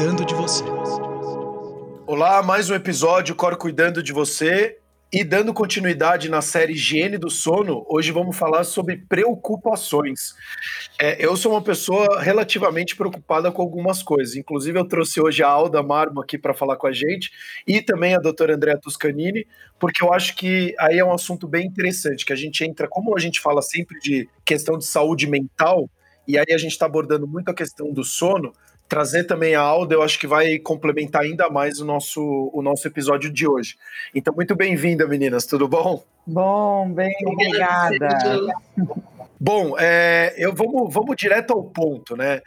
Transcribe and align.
cuidando 0.00 0.24
de 0.24 0.34
você. 0.34 0.64
Olá, 2.06 2.42
mais 2.42 2.70
um 2.70 2.74
episódio 2.74 3.34
Cor 3.34 3.54
cuidando 3.58 4.02
de 4.02 4.14
você. 4.14 4.78
E 5.12 5.22
dando 5.22 5.52
continuidade 5.52 6.30
na 6.30 6.40
série 6.40 6.72
Higiene 6.72 7.18
do 7.18 7.28
Sono, 7.28 7.84
hoje 7.86 8.10
vamos 8.10 8.34
falar 8.34 8.64
sobre 8.64 8.96
preocupações. 8.96 10.34
É, 10.98 11.22
eu 11.22 11.36
sou 11.36 11.52
uma 11.52 11.60
pessoa 11.60 12.18
relativamente 12.22 12.96
preocupada 12.96 13.52
com 13.52 13.60
algumas 13.60 14.02
coisas. 14.02 14.36
Inclusive, 14.36 14.78
eu 14.78 14.88
trouxe 14.88 15.20
hoje 15.20 15.42
a 15.42 15.48
Alda 15.48 15.82
Marmo 15.82 16.22
aqui 16.22 16.38
para 16.38 16.54
falar 16.54 16.76
com 16.76 16.86
a 16.86 16.92
gente 16.92 17.30
e 17.66 17.82
também 17.82 18.14
a 18.14 18.18
doutora 18.18 18.54
Andrea 18.54 18.78
Toscanini, 18.78 19.46
porque 19.78 20.02
eu 20.02 20.14
acho 20.14 20.34
que 20.34 20.74
aí 20.78 20.98
é 20.98 21.04
um 21.04 21.12
assunto 21.12 21.46
bem 21.46 21.66
interessante, 21.66 22.24
que 22.24 22.32
a 22.32 22.36
gente 22.36 22.64
entra, 22.64 22.88
como 22.88 23.14
a 23.14 23.20
gente 23.20 23.38
fala 23.38 23.60
sempre 23.60 23.98
de 24.00 24.26
questão 24.46 24.78
de 24.78 24.86
saúde 24.86 25.26
mental, 25.26 25.90
e 26.26 26.38
aí 26.38 26.54
a 26.54 26.58
gente 26.58 26.72
está 26.72 26.86
abordando 26.86 27.26
muito 27.26 27.50
a 27.50 27.54
questão 27.54 27.92
do 27.92 28.04
sono, 28.04 28.52
trazer 28.90 29.22
também 29.22 29.54
a 29.54 29.60
Alda, 29.60 29.94
eu 29.94 30.02
acho 30.02 30.18
que 30.18 30.26
vai 30.26 30.58
complementar 30.58 31.22
ainda 31.22 31.48
mais 31.48 31.80
o 31.80 31.84
nosso, 31.84 32.50
o 32.52 32.60
nosso 32.60 32.88
episódio 32.88 33.32
de 33.32 33.46
hoje. 33.46 33.76
Então, 34.12 34.34
muito 34.34 34.56
bem-vinda, 34.56 35.06
meninas, 35.06 35.46
tudo 35.46 35.68
bom? 35.68 36.02
Bom, 36.26 36.92
bem, 36.92 37.14
obrigada. 37.24 38.08
Bom, 39.38 39.76
é, 39.78 40.34
eu 40.36 40.52
vamos, 40.52 40.92
vamos 40.92 41.14
direto 41.16 41.52
ao 41.52 41.62
ponto, 41.62 42.16
né? 42.16 42.42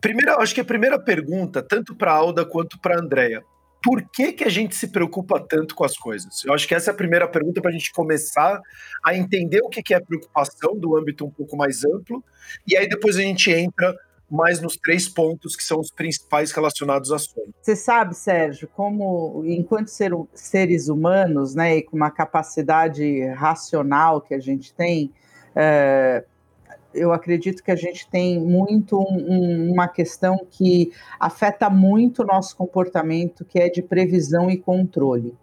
Primeira, 0.00 0.36
acho 0.36 0.54
que 0.54 0.60
a 0.60 0.64
primeira 0.64 1.00
pergunta, 1.00 1.60
tanto 1.60 1.96
para 1.96 2.12
a 2.12 2.16
Alda 2.16 2.46
quanto 2.46 2.78
para 2.78 2.94
a 2.94 3.00
Andrea, 3.00 3.42
por 3.82 4.00
que, 4.08 4.32
que 4.32 4.44
a 4.44 4.48
gente 4.48 4.76
se 4.76 4.88
preocupa 4.88 5.40
tanto 5.40 5.74
com 5.74 5.82
as 5.82 5.96
coisas? 5.96 6.44
Eu 6.44 6.54
acho 6.54 6.68
que 6.68 6.76
essa 6.76 6.92
é 6.92 6.94
a 6.94 6.96
primeira 6.96 7.26
pergunta 7.26 7.60
para 7.60 7.70
a 7.70 7.74
gente 7.74 7.90
começar 7.90 8.60
a 9.04 9.16
entender 9.16 9.62
o 9.62 9.68
que, 9.68 9.82
que 9.82 9.92
é 9.92 9.98
preocupação 9.98 10.78
do 10.78 10.96
âmbito 10.96 11.26
um 11.26 11.30
pouco 11.30 11.56
mais 11.56 11.84
amplo, 11.84 12.22
e 12.64 12.76
aí 12.76 12.88
depois 12.88 13.16
a 13.16 13.22
gente 13.22 13.50
entra 13.50 13.92
mais 14.30 14.60
nos 14.60 14.76
três 14.76 15.08
pontos 15.08 15.56
que 15.56 15.62
são 15.62 15.80
os 15.80 15.90
principais 15.90 16.52
relacionados 16.52 17.10
à 17.12 17.18
sono. 17.18 17.52
Você 17.62 17.74
sabe, 17.74 18.14
Sérgio, 18.14 18.68
como 18.76 19.42
enquanto 19.46 19.88
ser, 19.88 20.12
seres 20.34 20.88
humanos, 20.88 21.54
né, 21.54 21.76
e 21.78 21.82
com 21.82 21.96
uma 21.96 22.10
capacidade 22.10 23.26
racional 23.28 24.20
que 24.20 24.34
a 24.34 24.40
gente 24.40 24.72
tem, 24.74 25.10
é, 25.56 26.24
eu 26.94 27.12
acredito 27.12 27.62
que 27.62 27.70
a 27.70 27.76
gente 27.76 28.08
tem 28.08 28.40
muito 28.40 28.98
um, 28.98 29.72
uma 29.72 29.88
questão 29.88 30.46
que 30.50 30.92
afeta 31.18 31.70
muito 31.70 32.22
o 32.22 32.26
nosso 32.26 32.56
comportamento, 32.56 33.44
que 33.44 33.58
é 33.58 33.68
de 33.68 33.82
previsão 33.82 34.50
e 34.50 34.56
controle. 34.56 35.36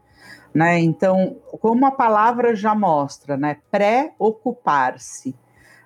Né? 0.53 0.79
Então, 0.79 1.37
como 1.59 1.85
a 1.85 1.91
palavra 1.91 2.55
já 2.55 2.73
mostra, 2.73 3.35
né, 3.35 3.57
preocupar-se. 3.69 5.35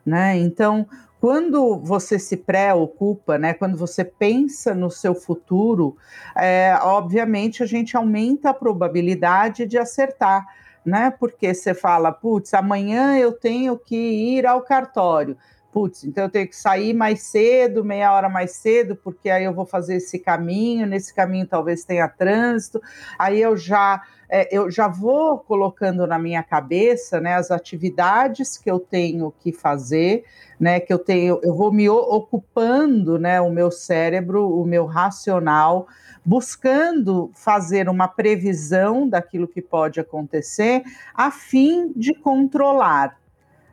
Né? 0.06 0.38
Então, 0.38 0.88
quando 1.20 1.78
você 1.78 2.18
se 2.18 2.38
preocupa, 2.38 3.38
né, 3.38 3.54
quando 3.54 3.78
você 3.78 4.06
pensa 4.06 4.74
no 4.74 4.90
seu 4.90 5.14
futuro, 5.14 5.98
é, 6.36 6.78
obviamente 6.82 7.62
a 7.62 7.66
gente 7.66 7.98
aumenta 7.98 8.52
a 8.52 8.54
probabilidade 8.54 9.66
de 9.66 9.78
acertar, 9.78 10.46
né? 10.86 11.12
Porque 11.12 11.54
você 11.54 11.74
fala, 11.74 12.12
putz, 12.12 12.54
amanhã 12.54 13.18
eu 13.18 13.34
tenho 13.34 13.78
que 13.78 13.96
ir 13.96 14.46
ao 14.46 14.62
cartório. 14.62 15.38
Putz, 15.72 16.04
então 16.04 16.24
eu 16.24 16.30
tenho 16.30 16.48
que 16.48 16.56
sair 16.56 16.94
mais 16.94 17.22
cedo, 17.22 17.86
meia 17.86 18.12
hora 18.12 18.28
mais 18.28 18.54
cedo, 18.54 18.96
porque 18.96 19.30
aí 19.30 19.44
eu 19.44 19.54
vou 19.54 19.66
fazer 19.66 19.98
esse 19.98 20.18
caminho, 20.18 20.88
nesse 20.88 21.14
caminho 21.14 21.46
talvez 21.46 21.84
tenha 21.84 22.08
trânsito, 22.08 22.82
aí 23.20 23.40
eu 23.40 23.56
já 23.56 24.02
é, 24.30 24.48
eu 24.56 24.70
já 24.70 24.88
vou 24.88 25.40
colocando 25.40 26.06
na 26.06 26.20
minha 26.20 26.44
cabeça 26.44 27.20
né, 27.20 27.34
as 27.34 27.50
atividades 27.50 28.58
que 28.58 28.70
eu 28.70 28.80
tenho 28.80 29.34
que 29.40 29.52
fazer, 29.52 30.24
né, 30.60 30.80
que 30.80 30.94
eu 30.94 31.00
tenho, 31.00 31.40
eu 31.42 31.56
vou 31.56 31.72
me 31.72 31.90
ocupando 31.90 33.18
né, 33.18 33.42
o 33.42 33.50
meu 33.50 33.72
cérebro, 33.72 34.48
o 34.48 34.66
meu 34.66 34.86
racional, 34.86 35.88
buscando 36.24 37.32
fazer 37.34 37.90
uma 37.90 38.08
previsão 38.08 39.10
daquilo 39.10 39.48
que 39.48 39.64
pode 39.64 40.00
acontecer, 40.00 40.84
a 41.14 41.32
fim 41.32 41.92
de 41.96 42.14
controlar. 42.14 43.18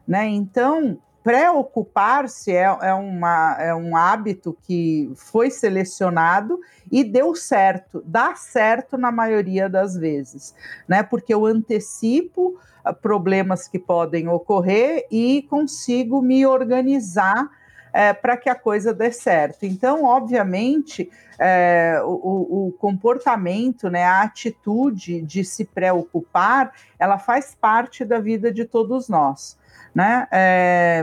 Né? 0.09 0.27
Então, 0.29 0.99
preocupar-se 1.27 2.53
é, 2.53 2.63
é, 2.83 2.95
uma, 2.95 3.57
é 3.59 3.75
um 3.75 3.97
hábito 3.97 4.57
que 4.63 5.11
foi 5.17 5.51
selecionado 5.51 6.61
e 6.89 7.03
deu 7.03 7.35
certo, 7.35 8.01
dá 8.07 8.37
certo 8.37 8.97
na 8.97 9.11
maioria 9.11 9.69
das 9.69 9.97
vezes, 9.97 10.55
né? 10.87 11.03
Porque 11.03 11.35
eu 11.35 11.45
antecipo 11.45 12.57
ah, 12.85 12.93
problemas 12.93 13.67
que 13.67 13.77
podem 13.77 14.29
ocorrer 14.29 15.09
e 15.11 15.43
consigo 15.51 16.23
me 16.23 16.47
organizar 16.47 17.51
é, 17.93 18.13
para 18.13 18.37
que 18.37 18.49
a 18.49 18.55
coisa 18.55 18.95
dê 18.95 19.11
certo. 19.11 19.67
Então, 19.67 20.05
obviamente, 20.05 21.11
é, 21.41 22.01
o, 22.05 22.69
o, 22.69 22.73
comportamento, 22.79 23.91
né, 23.91 24.05
a 24.05 24.23
atitude 24.23 25.23
de 25.23 25.43
se 25.45 25.65
preocupar, 25.65 26.71
ela 27.01 27.19
faz 27.19 27.53
parte 27.53 28.05
da 28.05 28.21
vida 28.21 28.53
de 28.53 28.65
todos 28.65 29.09
nós 29.09 29.59
né? 29.97 30.29
É, 30.31 31.03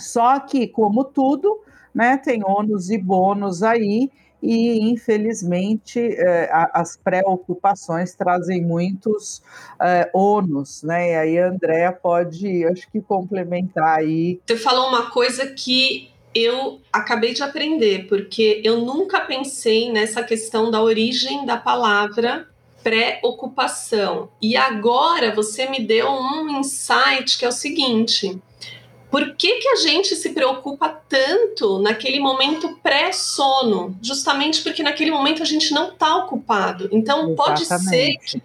só 0.00 0.40
que, 0.40 0.66
como 0.66 1.04
tudo, 1.04 1.60
né, 1.94 2.16
tem 2.16 2.42
ônus 2.42 2.88
e 2.88 2.96
bônus 2.96 3.62
aí, 3.62 4.10
e 4.42 4.90
infelizmente 4.90 5.98
é, 6.00 6.48
as 6.72 6.96
preocupações 6.96 8.14
trazem 8.14 8.62
muitos 8.62 9.42
é, 9.78 10.08
ônus, 10.14 10.82
né? 10.82 11.10
E 11.10 11.14
aí 11.14 11.38
a 11.38 11.48
Andrea 11.48 11.92
pode, 11.92 12.64
acho 12.64 12.90
que, 12.90 13.02
complementar 13.02 13.98
aí. 13.98 14.40
Você 14.46 14.56
falou 14.56 14.88
uma 14.88 15.10
coisa 15.10 15.46
que 15.48 16.10
eu 16.34 16.80
acabei 16.90 17.34
de 17.34 17.42
aprender, 17.42 18.06
porque 18.08 18.62
eu 18.64 18.80
nunca 18.80 19.20
pensei 19.20 19.92
nessa 19.92 20.22
questão 20.22 20.70
da 20.70 20.82
origem 20.82 21.44
da 21.44 21.58
palavra 21.58 22.46
preocupação. 22.86 24.28
E 24.40 24.56
agora 24.56 25.34
você 25.34 25.68
me 25.68 25.80
deu 25.80 26.08
um 26.08 26.60
insight 26.60 27.36
que 27.36 27.44
é 27.44 27.48
o 27.48 27.52
seguinte: 27.52 28.40
por 29.10 29.34
que, 29.34 29.56
que 29.56 29.68
a 29.70 29.74
gente 29.74 30.14
se 30.14 30.30
preocupa 30.30 30.88
tanto 30.88 31.80
naquele 31.80 32.20
momento 32.20 32.78
pré-sono? 32.84 33.98
Justamente 34.00 34.62
porque 34.62 34.84
naquele 34.84 35.10
momento 35.10 35.42
a 35.42 35.44
gente 35.44 35.74
não 35.74 35.88
está 35.88 36.16
ocupado. 36.16 36.88
Então 36.92 37.32
Exatamente. 37.32 37.36
pode 37.36 37.66
ser 37.66 38.16
que 38.18 38.42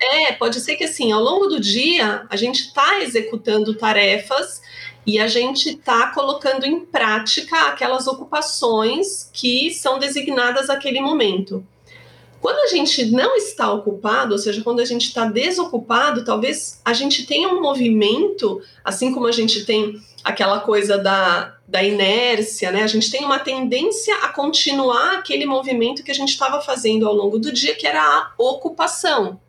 é, 0.00 0.32
pode 0.32 0.60
ser 0.60 0.76
que 0.76 0.84
assim, 0.84 1.10
ao 1.10 1.20
longo 1.20 1.48
do 1.48 1.58
dia 1.58 2.24
a 2.30 2.36
gente 2.36 2.66
está 2.66 3.00
executando 3.00 3.74
tarefas 3.74 4.62
e 5.04 5.18
a 5.18 5.26
gente 5.26 5.70
está 5.70 6.08
colocando 6.12 6.64
em 6.64 6.84
prática 6.84 7.66
aquelas 7.66 8.06
ocupações 8.06 9.28
que 9.32 9.72
são 9.74 9.98
designadas 9.98 10.68
naquele 10.68 11.00
momento. 11.00 11.66
Quando 12.42 12.58
a 12.58 12.66
gente 12.66 13.06
não 13.12 13.36
está 13.36 13.72
ocupado, 13.72 14.32
ou 14.32 14.38
seja, 14.38 14.64
quando 14.64 14.80
a 14.80 14.84
gente 14.84 15.06
está 15.06 15.26
desocupado, 15.26 16.24
talvez 16.24 16.80
a 16.84 16.92
gente 16.92 17.24
tenha 17.24 17.48
um 17.48 17.62
movimento, 17.62 18.60
assim 18.84 19.14
como 19.14 19.28
a 19.28 19.32
gente 19.32 19.64
tem 19.64 20.02
aquela 20.24 20.58
coisa 20.58 20.98
da, 20.98 21.56
da 21.68 21.84
inércia, 21.84 22.72
né? 22.72 22.82
A 22.82 22.88
gente 22.88 23.12
tem 23.12 23.24
uma 23.24 23.38
tendência 23.38 24.12
a 24.24 24.28
continuar 24.28 25.18
aquele 25.18 25.46
movimento 25.46 26.02
que 26.02 26.10
a 26.10 26.14
gente 26.14 26.30
estava 26.30 26.60
fazendo 26.60 27.06
ao 27.06 27.14
longo 27.14 27.38
do 27.38 27.52
dia, 27.52 27.76
que 27.76 27.86
era 27.86 28.02
a 28.02 28.32
ocupação. 28.36 29.40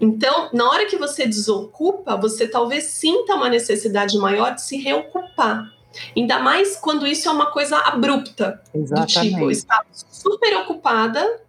Então, 0.00 0.48
na 0.54 0.70
hora 0.70 0.86
que 0.86 0.96
você 0.96 1.26
desocupa, 1.26 2.16
você 2.16 2.48
talvez 2.48 2.84
sinta 2.84 3.34
uma 3.34 3.50
necessidade 3.50 4.16
maior 4.16 4.54
de 4.54 4.62
se 4.62 4.78
reocupar. 4.78 5.70
Ainda 6.16 6.38
mais 6.38 6.76
quando 6.76 7.06
isso 7.06 7.28
é 7.28 7.30
uma 7.30 7.50
coisa 7.50 7.76
abrupta. 7.76 8.58
Exatamente. 8.74 9.18
Do 9.18 9.36
tipo, 9.36 9.50
estava 9.50 9.86
super 9.92 10.56
ocupada, 10.56 11.42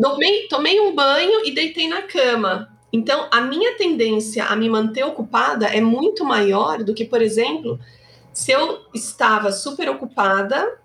Tomei, 0.00 0.46
tomei 0.48 0.80
um 0.80 0.94
banho 0.94 1.44
e 1.44 1.50
deitei 1.50 1.88
na 1.88 2.02
cama. 2.02 2.68
Então, 2.92 3.26
a 3.30 3.40
minha 3.40 3.76
tendência 3.76 4.44
a 4.44 4.56
me 4.56 4.68
manter 4.68 5.04
ocupada 5.04 5.66
é 5.66 5.80
muito 5.80 6.24
maior 6.24 6.82
do 6.82 6.94
que, 6.94 7.04
por 7.04 7.20
exemplo, 7.20 7.78
se 8.32 8.52
eu 8.52 8.80
estava 8.94 9.52
super 9.52 9.90
ocupada 9.90 10.78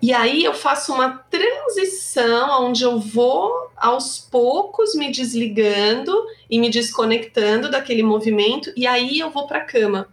e 0.00 0.12
aí 0.12 0.44
eu 0.44 0.54
faço 0.54 0.92
uma 0.92 1.10
transição 1.30 2.66
onde 2.66 2.84
eu 2.84 3.00
vou 3.00 3.52
aos 3.76 4.18
poucos 4.18 4.94
me 4.94 5.10
desligando 5.10 6.14
e 6.48 6.58
me 6.58 6.70
desconectando 6.70 7.68
daquele 7.68 8.02
movimento 8.02 8.72
e 8.76 8.86
aí 8.86 9.18
eu 9.18 9.30
vou 9.30 9.46
para 9.46 9.58
a 9.58 9.64
cama. 9.64 10.08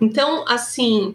Então, 0.00 0.44
assim, 0.48 1.14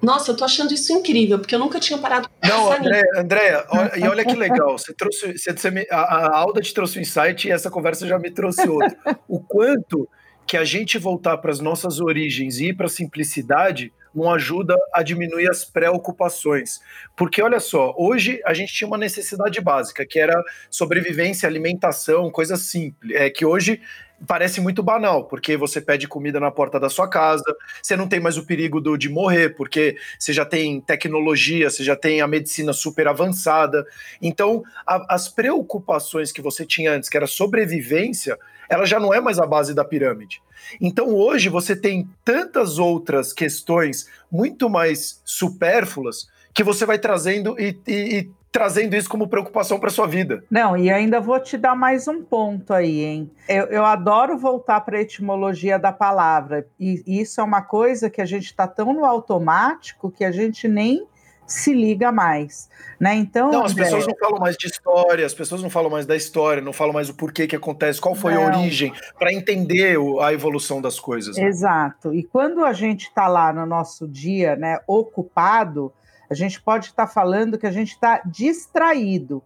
nossa, 0.00 0.30
eu 0.30 0.36
tô 0.36 0.44
achando 0.44 0.72
isso 0.72 0.92
incrível, 0.92 1.38
porque 1.38 1.54
eu 1.54 1.58
nunca 1.58 1.80
tinha 1.80 1.98
parado 1.98 2.28
pra 2.40 2.48
Não, 2.48 2.72
André, 2.72 3.02
Andréia, 3.16 3.66
e 3.96 4.02
olha 4.06 4.24
que 4.24 4.34
legal, 4.34 4.78
você 4.78 4.94
trouxe, 4.94 5.36
você, 5.36 5.52
você, 5.52 5.88
a, 5.90 5.96
a 5.96 6.36
Alda 6.38 6.60
te 6.60 6.72
trouxe 6.72 6.98
um 6.98 7.02
insight 7.02 7.48
e 7.48 7.50
essa 7.50 7.70
conversa 7.70 8.06
já 8.06 8.18
me 8.18 8.30
trouxe 8.30 8.68
outro. 8.68 8.96
o 9.26 9.40
quanto 9.40 10.08
que 10.46 10.56
a 10.56 10.64
gente 10.64 10.98
voltar 10.98 11.36
para 11.38 11.50
as 11.50 11.60
nossas 11.60 12.00
origens 12.00 12.58
e 12.58 12.68
ir 12.68 12.74
para 12.74 12.86
a 12.86 12.90
simplicidade 12.90 13.92
não 14.14 14.32
ajuda 14.32 14.74
a 14.94 15.02
diminuir 15.02 15.48
as 15.50 15.64
preocupações. 15.64 16.80
Porque 17.16 17.42
olha 17.42 17.60
só, 17.60 17.94
hoje 17.96 18.40
a 18.46 18.54
gente 18.54 18.72
tinha 18.72 18.88
uma 18.88 18.96
necessidade 18.96 19.60
básica, 19.60 20.06
que 20.06 20.18
era 20.18 20.42
sobrevivência, 20.70 21.46
alimentação, 21.46 22.30
coisa 22.30 22.56
simples, 22.56 23.14
é 23.14 23.28
que 23.28 23.44
hoje 23.44 23.80
parece 24.26 24.60
muito 24.60 24.82
banal, 24.82 25.24
porque 25.24 25.56
você 25.56 25.80
pede 25.80 26.08
comida 26.08 26.40
na 26.40 26.50
porta 26.50 26.80
da 26.80 26.88
sua 26.88 27.08
casa, 27.08 27.44
você 27.82 27.96
não 27.96 28.08
tem 28.08 28.20
mais 28.20 28.36
o 28.36 28.44
perigo 28.44 28.80
do, 28.80 28.96
de 28.96 29.08
morrer, 29.08 29.50
porque 29.50 29.96
você 30.18 30.32
já 30.32 30.44
tem 30.44 30.80
tecnologia, 30.80 31.70
você 31.70 31.84
já 31.84 31.94
tem 31.94 32.20
a 32.20 32.26
medicina 32.26 32.72
super 32.72 33.06
avançada. 33.06 33.86
Então, 34.20 34.62
a, 34.86 35.14
as 35.14 35.28
preocupações 35.28 36.32
que 36.32 36.42
você 36.42 36.66
tinha 36.66 36.92
antes, 36.92 37.08
que 37.08 37.16
era 37.16 37.26
sobrevivência, 37.26 38.38
ela 38.68 38.84
já 38.84 38.98
não 39.00 39.14
é 39.14 39.20
mais 39.20 39.38
a 39.38 39.46
base 39.46 39.74
da 39.74 39.84
pirâmide. 39.84 40.42
Então, 40.80 41.14
hoje, 41.14 41.48
você 41.48 41.74
tem 41.74 42.08
tantas 42.24 42.78
outras 42.78 43.32
questões 43.32 44.08
muito 44.30 44.68
mais 44.68 45.22
supérfluas 45.24 46.28
que 46.52 46.64
você 46.64 46.84
vai 46.84 46.98
trazendo 46.98 47.58
e, 47.58 47.78
e, 47.86 48.18
e 48.18 48.30
trazendo 48.50 48.94
isso 48.96 49.08
como 49.08 49.28
preocupação 49.28 49.78
para 49.78 49.90
sua 49.90 50.06
vida. 50.06 50.42
Não, 50.50 50.76
e 50.76 50.90
ainda 50.90 51.20
vou 51.20 51.38
te 51.38 51.56
dar 51.56 51.74
mais 51.74 52.08
um 52.08 52.22
ponto 52.22 52.72
aí, 52.72 53.04
hein? 53.04 53.30
Eu, 53.48 53.66
eu 53.66 53.84
adoro 53.84 54.38
voltar 54.38 54.80
para 54.80 54.98
a 54.98 55.00
etimologia 55.00 55.78
da 55.78 55.92
palavra, 55.92 56.66
e 56.78 57.02
isso 57.06 57.40
é 57.40 57.44
uma 57.44 57.62
coisa 57.62 58.10
que 58.10 58.20
a 58.20 58.26
gente 58.26 58.46
está 58.46 58.66
tão 58.66 58.92
no 58.92 59.04
automático 59.04 60.10
que 60.10 60.24
a 60.24 60.30
gente 60.30 60.66
nem 60.66 61.06
se 61.48 61.72
liga 61.72 62.12
mais, 62.12 62.68
né? 63.00 63.14
Então, 63.14 63.50
não, 63.50 63.64
as 63.64 63.72
André... 63.72 63.84
pessoas 63.84 64.06
não 64.06 64.14
falam 64.18 64.38
mais 64.38 64.56
de 64.56 64.66
história, 64.66 65.24
as 65.24 65.32
pessoas 65.32 65.62
não 65.62 65.70
falam 65.70 65.90
mais 65.90 66.04
da 66.04 66.14
história, 66.14 66.62
não 66.62 66.74
falam 66.74 66.92
mais 66.92 67.08
o 67.08 67.14
porquê 67.14 67.46
que 67.46 67.56
acontece, 67.56 67.98
qual 67.98 68.14
foi 68.14 68.34
não. 68.34 68.42
a 68.42 68.58
origem, 68.58 68.92
para 69.18 69.32
entender 69.32 69.96
a 70.20 70.32
evolução 70.32 70.82
das 70.82 71.00
coisas. 71.00 71.38
Né? 71.38 71.44
Exato. 71.44 72.14
E 72.14 72.22
quando 72.22 72.64
a 72.64 72.74
gente 72.74 73.06
está 73.06 73.26
lá 73.28 73.50
no 73.50 73.64
nosso 73.64 74.06
dia, 74.06 74.56
né, 74.56 74.78
ocupado, 74.86 75.90
a 76.30 76.34
gente 76.34 76.60
pode 76.60 76.86
estar 76.86 77.06
tá 77.06 77.12
falando 77.12 77.58
que 77.58 77.66
a 77.66 77.70
gente 77.70 77.92
está 77.92 78.22
distraído. 78.24 79.42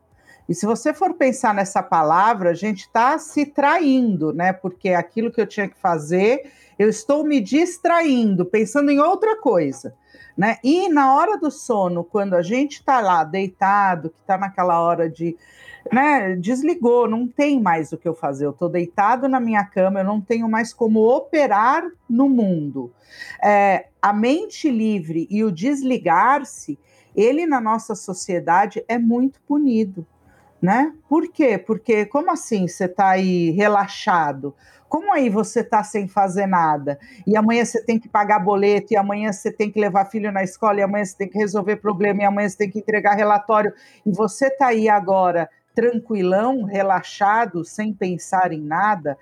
E 0.48 0.54
se 0.54 0.66
você 0.66 0.92
for 0.92 1.14
pensar 1.14 1.54
nessa 1.54 1.82
palavra, 1.82 2.50
a 2.50 2.54
gente 2.54 2.80
está 2.80 3.18
se 3.18 3.46
traindo, 3.46 4.32
né? 4.32 4.52
Porque 4.52 4.90
aquilo 4.90 5.30
que 5.30 5.40
eu 5.40 5.46
tinha 5.46 5.68
que 5.68 5.78
fazer, 5.78 6.50
eu 6.78 6.88
estou 6.88 7.24
me 7.24 7.40
distraindo, 7.40 8.44
pensando 8.44 8.90
em 8.90 8.98
outra 8.98 9.36
coisa. 9.36 9.94
Né? 10.36 10.58
E 10.64 10.88
na 10.88 11.14
hora 11.14 11.36
do 11.36 11.50
sono, 11.50 12.02
quando 12.02 12.34
a 12.34 12.42
gente 12.42 12.72
está 12.72 13.00
lá 13.00 13.22
deitado, 13.22 14.10
que 14.10 14.20
está 14.20 14.36
naquela 14.38 14.80
hora 14.80 15.08
de 15.08 15.36
né, 15.90 16.36
desligou, 16.36 17.08
não 17.08 17.26
tem 17.26 17.60
mais 17.60 17.92
o 17.92 17.98
que 17.98 18.08
eu 18.08 18.14
fazer. 18.14 18.46
Eu 18.46 18.50
estou 18.50 18.68
deitado 18.68 19.28
na 19.28 19.40
minha 19.40 19.64
cama, 19.64 20.00
eu 20.00 20.04
não 20.04 20.20
tenho 20.20 20.48
mais 20.48 20.72
como 20.72 21.00
operar 21.00 21.84
no 22.08 22.28
mundo. 22.28 22.92
É, 23.42 23.86
a 24.02 24.12
mente 24.12 24.68
livre 24.68 25.28
e 25.30 25.44
o 25.44 25.52
desligar-se, 25.52 26.76
ele 27.14 27.46
na 27.46 27.60
nossa 27.60 27.94
sociedade 27.94 28.84
é 28.88 28.98
muito 28.98 29.40
punido. 29.42 30.04
Né? 30.60 30.92
Por 31.08 31.28
quê? 31.28 31.58
Porque 31.58 32.04
como 32.06 32.30
assim 32.30 32.68
você 32.68 32.84
está 32.84 33.10
aí 33.10 33.50
relaxado? 33.50 34.54
Como 34.88 35.12
aí 35.12 35.30
você 35.30 35.60
está 35.60 35.82
sem 35.82 36.06
fazer 36.06 36.46
nada? 36.46 36.98
E 37.26 37.36
amanhã 37.36 37.64
você 37.64 37.82
tem 37.82 37.98
que 37.98 38.08
pagar 38.08 38.38
boleto, 38.38 38.92
e 38.92 38.96
amanhã 38.96 39.32
você 39.32 39.50
tem 39.50 39.70
que 39.70 39.80
levar 39.80 40.04
filho 40.04 40.30
na 40.30 40.44
escola, 40.44 40.78
e 40.78 40.82
amanhã 40.82 41.04
você 41.04 41.16
tem 41.16 41.28
que 41.28 41.38
resolver 41.38 41.76
problema, 41.76 42.22
e 42.22 42.24
amanhã 42.24 42.48
você 42.48 42.58
tem 42.58 42.70
que 42.70 42.78
entregar 42.78 43.14
relatório, 43.14 43.72
e 44.04 44.12
você 44.12 44.48
está 44.48 44.66
aí 44.66 44.88
agora 44.88 45.48
tranquilão, 45.74 46.64
relaxado, 46.64 47.64
sem 47.64 47.92
pensar 47.92 48.52
em 48.52 48.60
nada, 48.60 49.16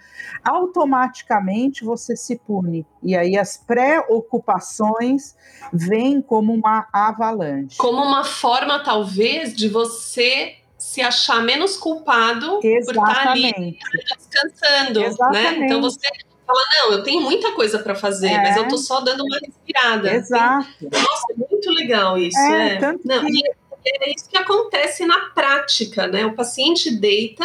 automaticamente 0.45 1.85
você 1.85 2.17
se 2.17 2.37
pune. 2.37 2.87
E 3.03 3.17
aí 3.17 3.37
as 3.37 3.57
preocupações 3.57 5.37
vêm 5.73 6.21
como 6.21 6.53
uma 6.53 6.89
avalanche. 6.93 7.77
Como 7.77 8.03
uma 8.03 8.25
forma, 8.25 8.83
talvez, 8.83 9.55
de 9.55 9.69
você 9.69 10.57
se 10.77 11.03
achar 11.03 11.43
menos 11.43 11.77
culpado 11.77 12.59
Exatamente. 12.63 12.95
por 12.95 13.09
estar 13.09 13.31
ali 13.31 13.79
descansando. 14.17 15.05
Exatamente. 15.05 15.59
Né? 15.61 15.67
Então 15.67 15.81
você 15.81 16.09
fala, 16.47 16.61
não, 16.75 16.93
eu 16.93 17.03
tenho 17.03 17.21
muita 17.21 17.53
coisa 17.53 17.79
para 17.79 17.95
fazer, 17.95 18.29
é. 18.29 18.39
mas 18.39 18.57
eu 18.57 18.67
tô 18.67 18.79
só 18.79 19.01
dando 19.01 19.23
uma 19.25 19.39
respirada. 19.39 20.13
Exato. 20.13 20.69
Nossa, 20.83 21.33
é 21.33 21.37
muito 21.37 21.71
legal 21.71 22.19
isso. 22.19 22.39
É, 22.39 22.75
é. 22.75 22.79
Tanto 22.79 23.07
não, 23.07 23.25
que 23.27 23.43
é 23.85 24.15
isso 24.15 24.29
que 24.29 24.37
acontece 24.37 25.07
na 25.07 25.31
prática, 25.31 26.07
né? 26.07 26.27
O 26.27 26.35
paciente 26.35 26.91
deita. 26.91 27.45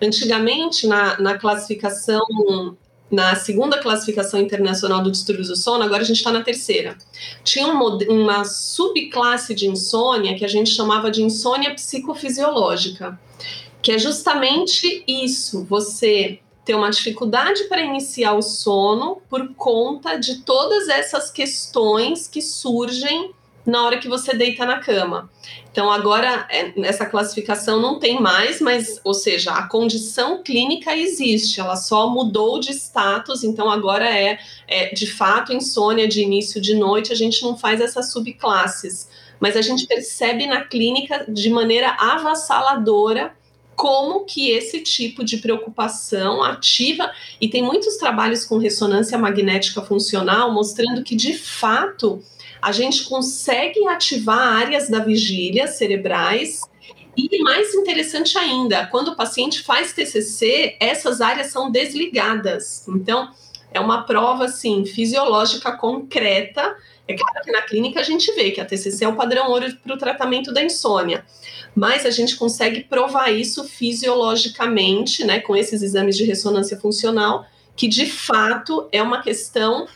Antigamente, 0.00 0.86
na, 0.86 1.18
na 1.20 1.38
classificação, 1.38 2.22
na 3.10 3.34
segunda 3.34 3.78
classificação 3.78 4.40
internacional 4.40 5.02
do 5.02 5.10
distúrbio 5.10 5.46
do 5.46 5.56
sono, 5.56 5.84
agora 5.84 6.02
a 6.02 6.04
gente 6.04 6.16
está 6.16 6.32
na 6.32 6.42
terceira. 6.42 6.96
Tinha 7.44 7.66
um, 7.66 7.98
uma 8.08 8.44
subclasse 8.44 9.54
de 9.54 9.66
insônia 9.66 10.36
que 10.36 10.44
a 10.44 10.48
gente 10.48 10.70
chamava 10.70 11.10
de 11.10 11.22
insônia 11.22 11.74
psicofisiológica, 11.74 13.18
que 13.80 13.92
é 13.92 13.98
justamente 13.98 15.04
isso: 15.06 15.64
você 15.64 16.40
ter 16.64 16.74
uma 16.74 16.90
dificuldade 16.90 17.64
para 17.64 17.82
iniciar 17.82 18.34
o 18.34 18.42
sono 18.42 19.20
por 19.28 19.54
conta 19.54 20.16
de 20.16 20.42
todas 20.42 20.88
essas 20.88 21.30
questões 21.30 22.28
que 22.28 22.40
surgem 22.40 23.32
na 23.64 23.84
hora 23.84 23.98
que 23.98 24.08
você 24.08 24.34
deita 24.34 24.66
na 24.66 24.78
cama. 24.78 25.30
Então, 25.70 25.90
agora, 25.90 26.46
é, 26.50 26.72
essa 26.82 27.06
classificação 27.06 27.80
não 27.80 27.98
tem 27.98 28.20
mais, 28.20 28.60
mas, 28.60 29.00
ou 29.04 29.14
seja, 29.14 29.52
a 29.52 29.66
condição 29.68 30.42
clínica 30.42 30.96
existe, 30.96 31.60
ela 31.60 31.76
só 31.76 32.10
mudou 32.10 32.58
de 32.60 32.72
status, 32.72 33.42
então 33.44 33.70
agora 33.70 34.04
é, 34.08 34.38
é 34.68 34.92
de 34.92 35.06
fato 35.06 35.52
insônia 35.52 36.06
de 36.06 36.20
início 36.20 36.60
de 36.60 36.74
noite, 36.74 37.12
a 37.12 37.16
gente 37.16 37.42
não 37.42 37.56
faz 37.56 37.80
essas 37.80 38.12
subclasses. 38.12 39.08
Mas 39.40 39.56
a 39.56 39.62
gente 39.62 39.86
percebe 39.86 40.46
na 40.46 40.60
clínica 40.60 41.24
de 41.28 41.50
maneira 41.50 41.96
avassaladora 41.98 43.34
como 43.74 44.24
que 44.24 44.50
esse 44.50 44.80
tipo 44.80 45.24
de 45.24 45.38
preocupação 45.38 46.42
ativa 46.42 47.10
e 47.40 47.48
tem 47.48 47.62
muitos 47.62 47.96
trabalhos 47.96 48.44
com 48.44 48.58
ressonância 48.58 49.18
magnética 49.18 49.82
funcional 49.82 50.52
mostrando 50.52 51.02
que 51.02 51.16
de 51.16 51.32
fato 51.34 52.22
a 52.62 52.70
gente 52.70 53.04
consegue 53.04 53.86
ativar 53.88 54.38
áreas 54.38 54.88
da 54.88 55.00
vigília 55.00 55.66
cerebrais 55.66 56.62
e 57.16 57.42
mais 57.42 57.74
interessante 57.74 58.38
ainda, 58.38 58.86
quando 58.86 59.08
o 59.08 59.16
paciente 59.16 59.62
faz 59.62 59.92
TCC, 59.92 60.76
essas 60.80 61.20
áreas 61.20 61.48
são 61.48 61.70
desligadas. 61.70 62.86
Então, 62.88 63.30
é 63.72 63.80
uma 63.80 64.04
prova 64.04 64.44
assim 64.44 64.84
fisiológica 64.86 65.72
concreta. 65.72 66.76
É 67.06 67.14
claro 67.14 67.44
que 67.44 67.50
na 67.50 67.62
clínica 67.62 68.00
a 68.00 68.04
gente 68.04 68.32
vê 68.32 68.50
que 68.50 68.60
a 68.60 68.64
TCC 68.64 69.04
é 69.04 69.08
o 69.08 69.16
padrão 69.16 69.50
ouro 69.50 69.66
para 69.82 69.94
o 69.94 69.98
tratamento 69.98 70.52
da 70.52 70.62
insônia, 70.62 71.24
mas 71.74 72.06
a 72.06 72.10
gente 72.10 72.36
consegue 72.36 72.84
provar 72.84 73.30
isso 73.30 73.64
fisiologicamente, 73.64 75.24
né, 75.24 75.40
com 75.40 75.56
esses 75.56 75.82
exames 75.82 76.16
de 76.16 76.24
ressonância 76.24 76.78
funcional, 76.78 77.44
que 77.74 77.88
de 77.88 78.06
fato 78.06 78.88
é 78.92 79.02
uma 79.02 79.20
questão 79.20 79.86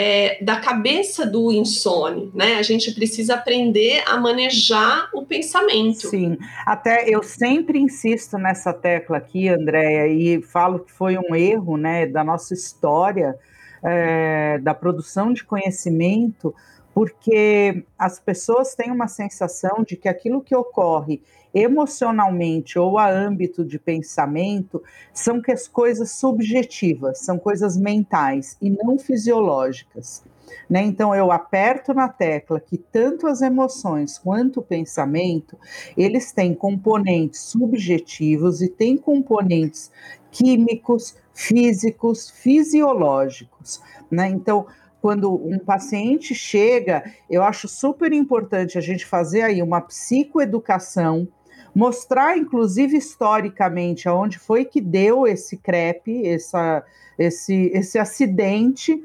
é, 0.00 0.38
da 0.40 0.60
cabeça 0.60 1.26
do 1.26 1.50
insone, 1.50 2.30
né? 2.32 2.54
A 2.54 2.62
gente 2.62 2.92
precisa 2.92 3.34
aprender 3.34 4.04
a 4.06 4.16
manejar 4.16 5.08
o 5.12 5.26
pensamento. 5.26 6.06
Sim, 6.06 6.38
até 6.64 7.04
eu 7.08 7.20
sempre 7.20 7.80
insisto 7.80 8.38
nessa 8.38 8.72
tecla 8.72 9.16
aqui, 9.16 9.48
Andréia, 9.48 10.06
e 10.06 10.40
falo 10.40 10.78
que 10.78 10.92
foi 10.92 11.18
um 11.18 11.34
erro, 11.34 11.76
né, 11.76 12.06
da 12.06 12.22
nossa 12.22 12.54
história 12.54 13.34
é, 13.82 14.58
da 14.58 14.72
produção 14.72 15.32
de 15.32 15.42
conhecimento, 15.42 16.54
porque 16.98 17.84
as 17.96 18.18
pessoas 18.18 18.74
têm 18.74 18.90
uma 18.90 19.06
sensação 19.06 19.84
de 19.86 19.96
que 19.96 20.08
aquilo 20.08 20.42
que 20.42 20.52
ocorre 20.52 21.22
emocionalmente 21.54 22.76
ou 22.76 22.98
a 22.98 23.08
âmbito 23.08 23.64
de 23.64 23.78
pensamento 23.78 24.82
são 25.14 25.40
que 25.40 25.52
as 25.52 25.68
coisas 25.68 26.10
subjetivas, 26.10 27.20
são 27.20 27.38
coisas 27.38 27.76
mentais 27.76 28.56
e 28.60 28.68
não 28.68 28.98
fisiológicas. 28.98 30.24
Né? 30.68 30.82
Então 30.82 31.14
eu 31.14 31.30
aperto 31.30 31.94
na 31.94 32.08
tecla 32.08 32.58
que 32.58 32.76
tanto 32.76 33.28
as 33.28 33.42
emoções 33.42 34.18
quanto 34.18 34.58
o 34.58 34.64
pensamento 34.64 35.56
eles 35.96 36.32
têm 36.32 36.52
componentes 36.52 37.42
subjetivos 37.42 38.60
e 38.60 38.68
têm 38.68 38.96
componentes 38.96 39.92
químicos, 40.32 41.16
físicos, 41.32 42.28
fisiológicos. 42.28 43.80
Né? 44.10 44.30
Então 44.30 44.66
quando 45.00 45.32
um 45.34 45.58
paciente 45.58 46.34
chega, 46.34 47.04
eu 47.30 47.42
acho 47.42 47.68
super 47.68 48.12
importante 48.12 48.76
a 48.76 48.80
gente 48.80 49.06
fazer 49.06 49.42
aí 49.42 49.62
uma 49.62 49.80
psicoeducação 49.80 51.28
mostrar, 51.74 52.36
inclusive, 52.36 52.96
historicamente, 52.96 54.08
aonde 54.08 54.38
foi 54.38 54.64
que 54.64 54.80
deu 54.80 55.26
esse 55.26 55.56
crepe, 55.56 56.26
essa, 56.26 56.82
esse, 57.16 57.70
esse 57.72 57.98
acidente 57.98 59.00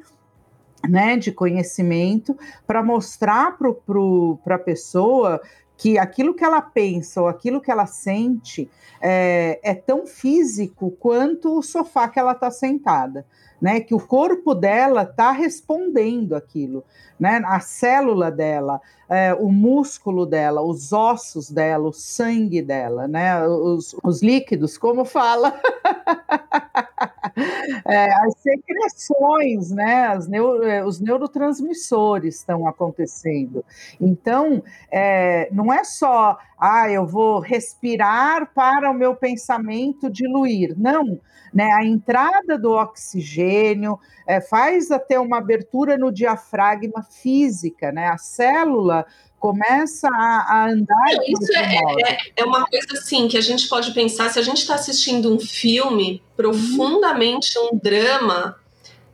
né, 0.90 1.16
de 1.16 1.32
conhecimento, 1.32 2.36
para 2.66 2.84
mostrar 2.84 3.58
para 3.58 4.56
a 4.56 4.60
pessoa 4.60 5.40
que 5.84 5.98
aquilo 5.98 6.34
que 6.34 6.46
ela 6.46 6.62
pensa 6.62 7.20
ou 7.20 7.28
aquilo 7.28 7.60
que 7.60 7.70
ela 7.70 7.86
sente 7.86 8.70
é, 9.02 9.60
é 9.62 9.76
tão 9.76 10.08
físico 10.08 10.92
quanto 10.92 11.58
o 11.58 11.62
sofá 11.62 12.08
que 12.08 12.18
ela 12.18 12.32
está 12.32 12.50
sentada 12.50 13.26
né? 13.64 13.80
Que 13.80 13.96
o 13.96 14.00
corpo 14.00 14.54
dela 14.54 15.04
está 15.04 15.32
respondendo 15.32 16.36
aquilo, 16.36 16.84
né? 17.18 17.42
A 17.46 17.62
célula 17.62 18.30
dela, 18.30 18.82
é, 19.08 19.34
o 19.34 19.50
músculo 19.50 20.26
dela, 20.26 20.62
os 20.62 20.92
ossos 20.92 21.50
dela, 21.50 21.88
o 21.88 21.94
sangue 21.94 22.62
dela, 22.62 23.08
né? 23.08 23.42
Os, 23.48 23.96
os 24.04 24.22
líquidos, 24.22 24.78
como 24.78 25.06
fala. 25.06 25.58
é, 27.86 28.12
as 28.14 28.38
secreções, 28.38 29.72
né, 29.72 30.08
as 30.08 30.28
neuro, 30.28 30.64
é, 30.64 30.86
os 30.86 31.00
neurotransmissores 31.00 32.36
estão 32.36 32.68
acontecendo. 32.68 33.66
Então, 34.00 34.64
é, 34.92 35.50
não 35.52 35.72
é 35.74 35.84
só, 35.84 36.38
ah, 36.60 36.90
eu 36.90 37.06
vou 37.06 37.40
respirar 37.40 38.52
para 38.54 38.92
o 38.92 38.94
meu 38.94 39.16
pensamento 39.16 40.10
diluir. 40.10 40.76
Não, 40.78 41.20
né, 41.54 41.72
a 41.72 41.84
entrada 41.84 42.58
do 42.58 42.72
oxigênio 42.72 44.00
é, 44.28 44.40
faz 44.42 44.92
até 44.92 45.20
uma 45.20 45.38
abertura 45.38 45.98
no 45.98 46.12
diafragma 46.12 47.04
física, 47.04 47.92
né, 47.92 48.08
a 48.08 48.18
célula 48.18 49.06
começa 49.44 50.08
a, 50.08 50.46
a 50.48 50.70
andar. 50.70 51.04
Não, 51.18 51.24
isso 51.28 51.52
é, 51.54 51.76
é, 51.76 52.18
é, 52.38 52.46
uma 52.46 52.66
coisa 52.66 52.88
assim 52.94 53.28
que 53.28 53.38
a 53.38 53.42
gente 53.42 53.68
pode 53.68 53.92
pensar 53.92 54.30
se 54.30 54.40
a 54.40 54.42
gente 54.42 54.60
está 54.60 54.76
assistindo 54.76 55.36
um 55.36 55.38
filme 55.38 56.24
profundamente 56.34 57.60
um 57.60 57.78
drama. 57.78 58.56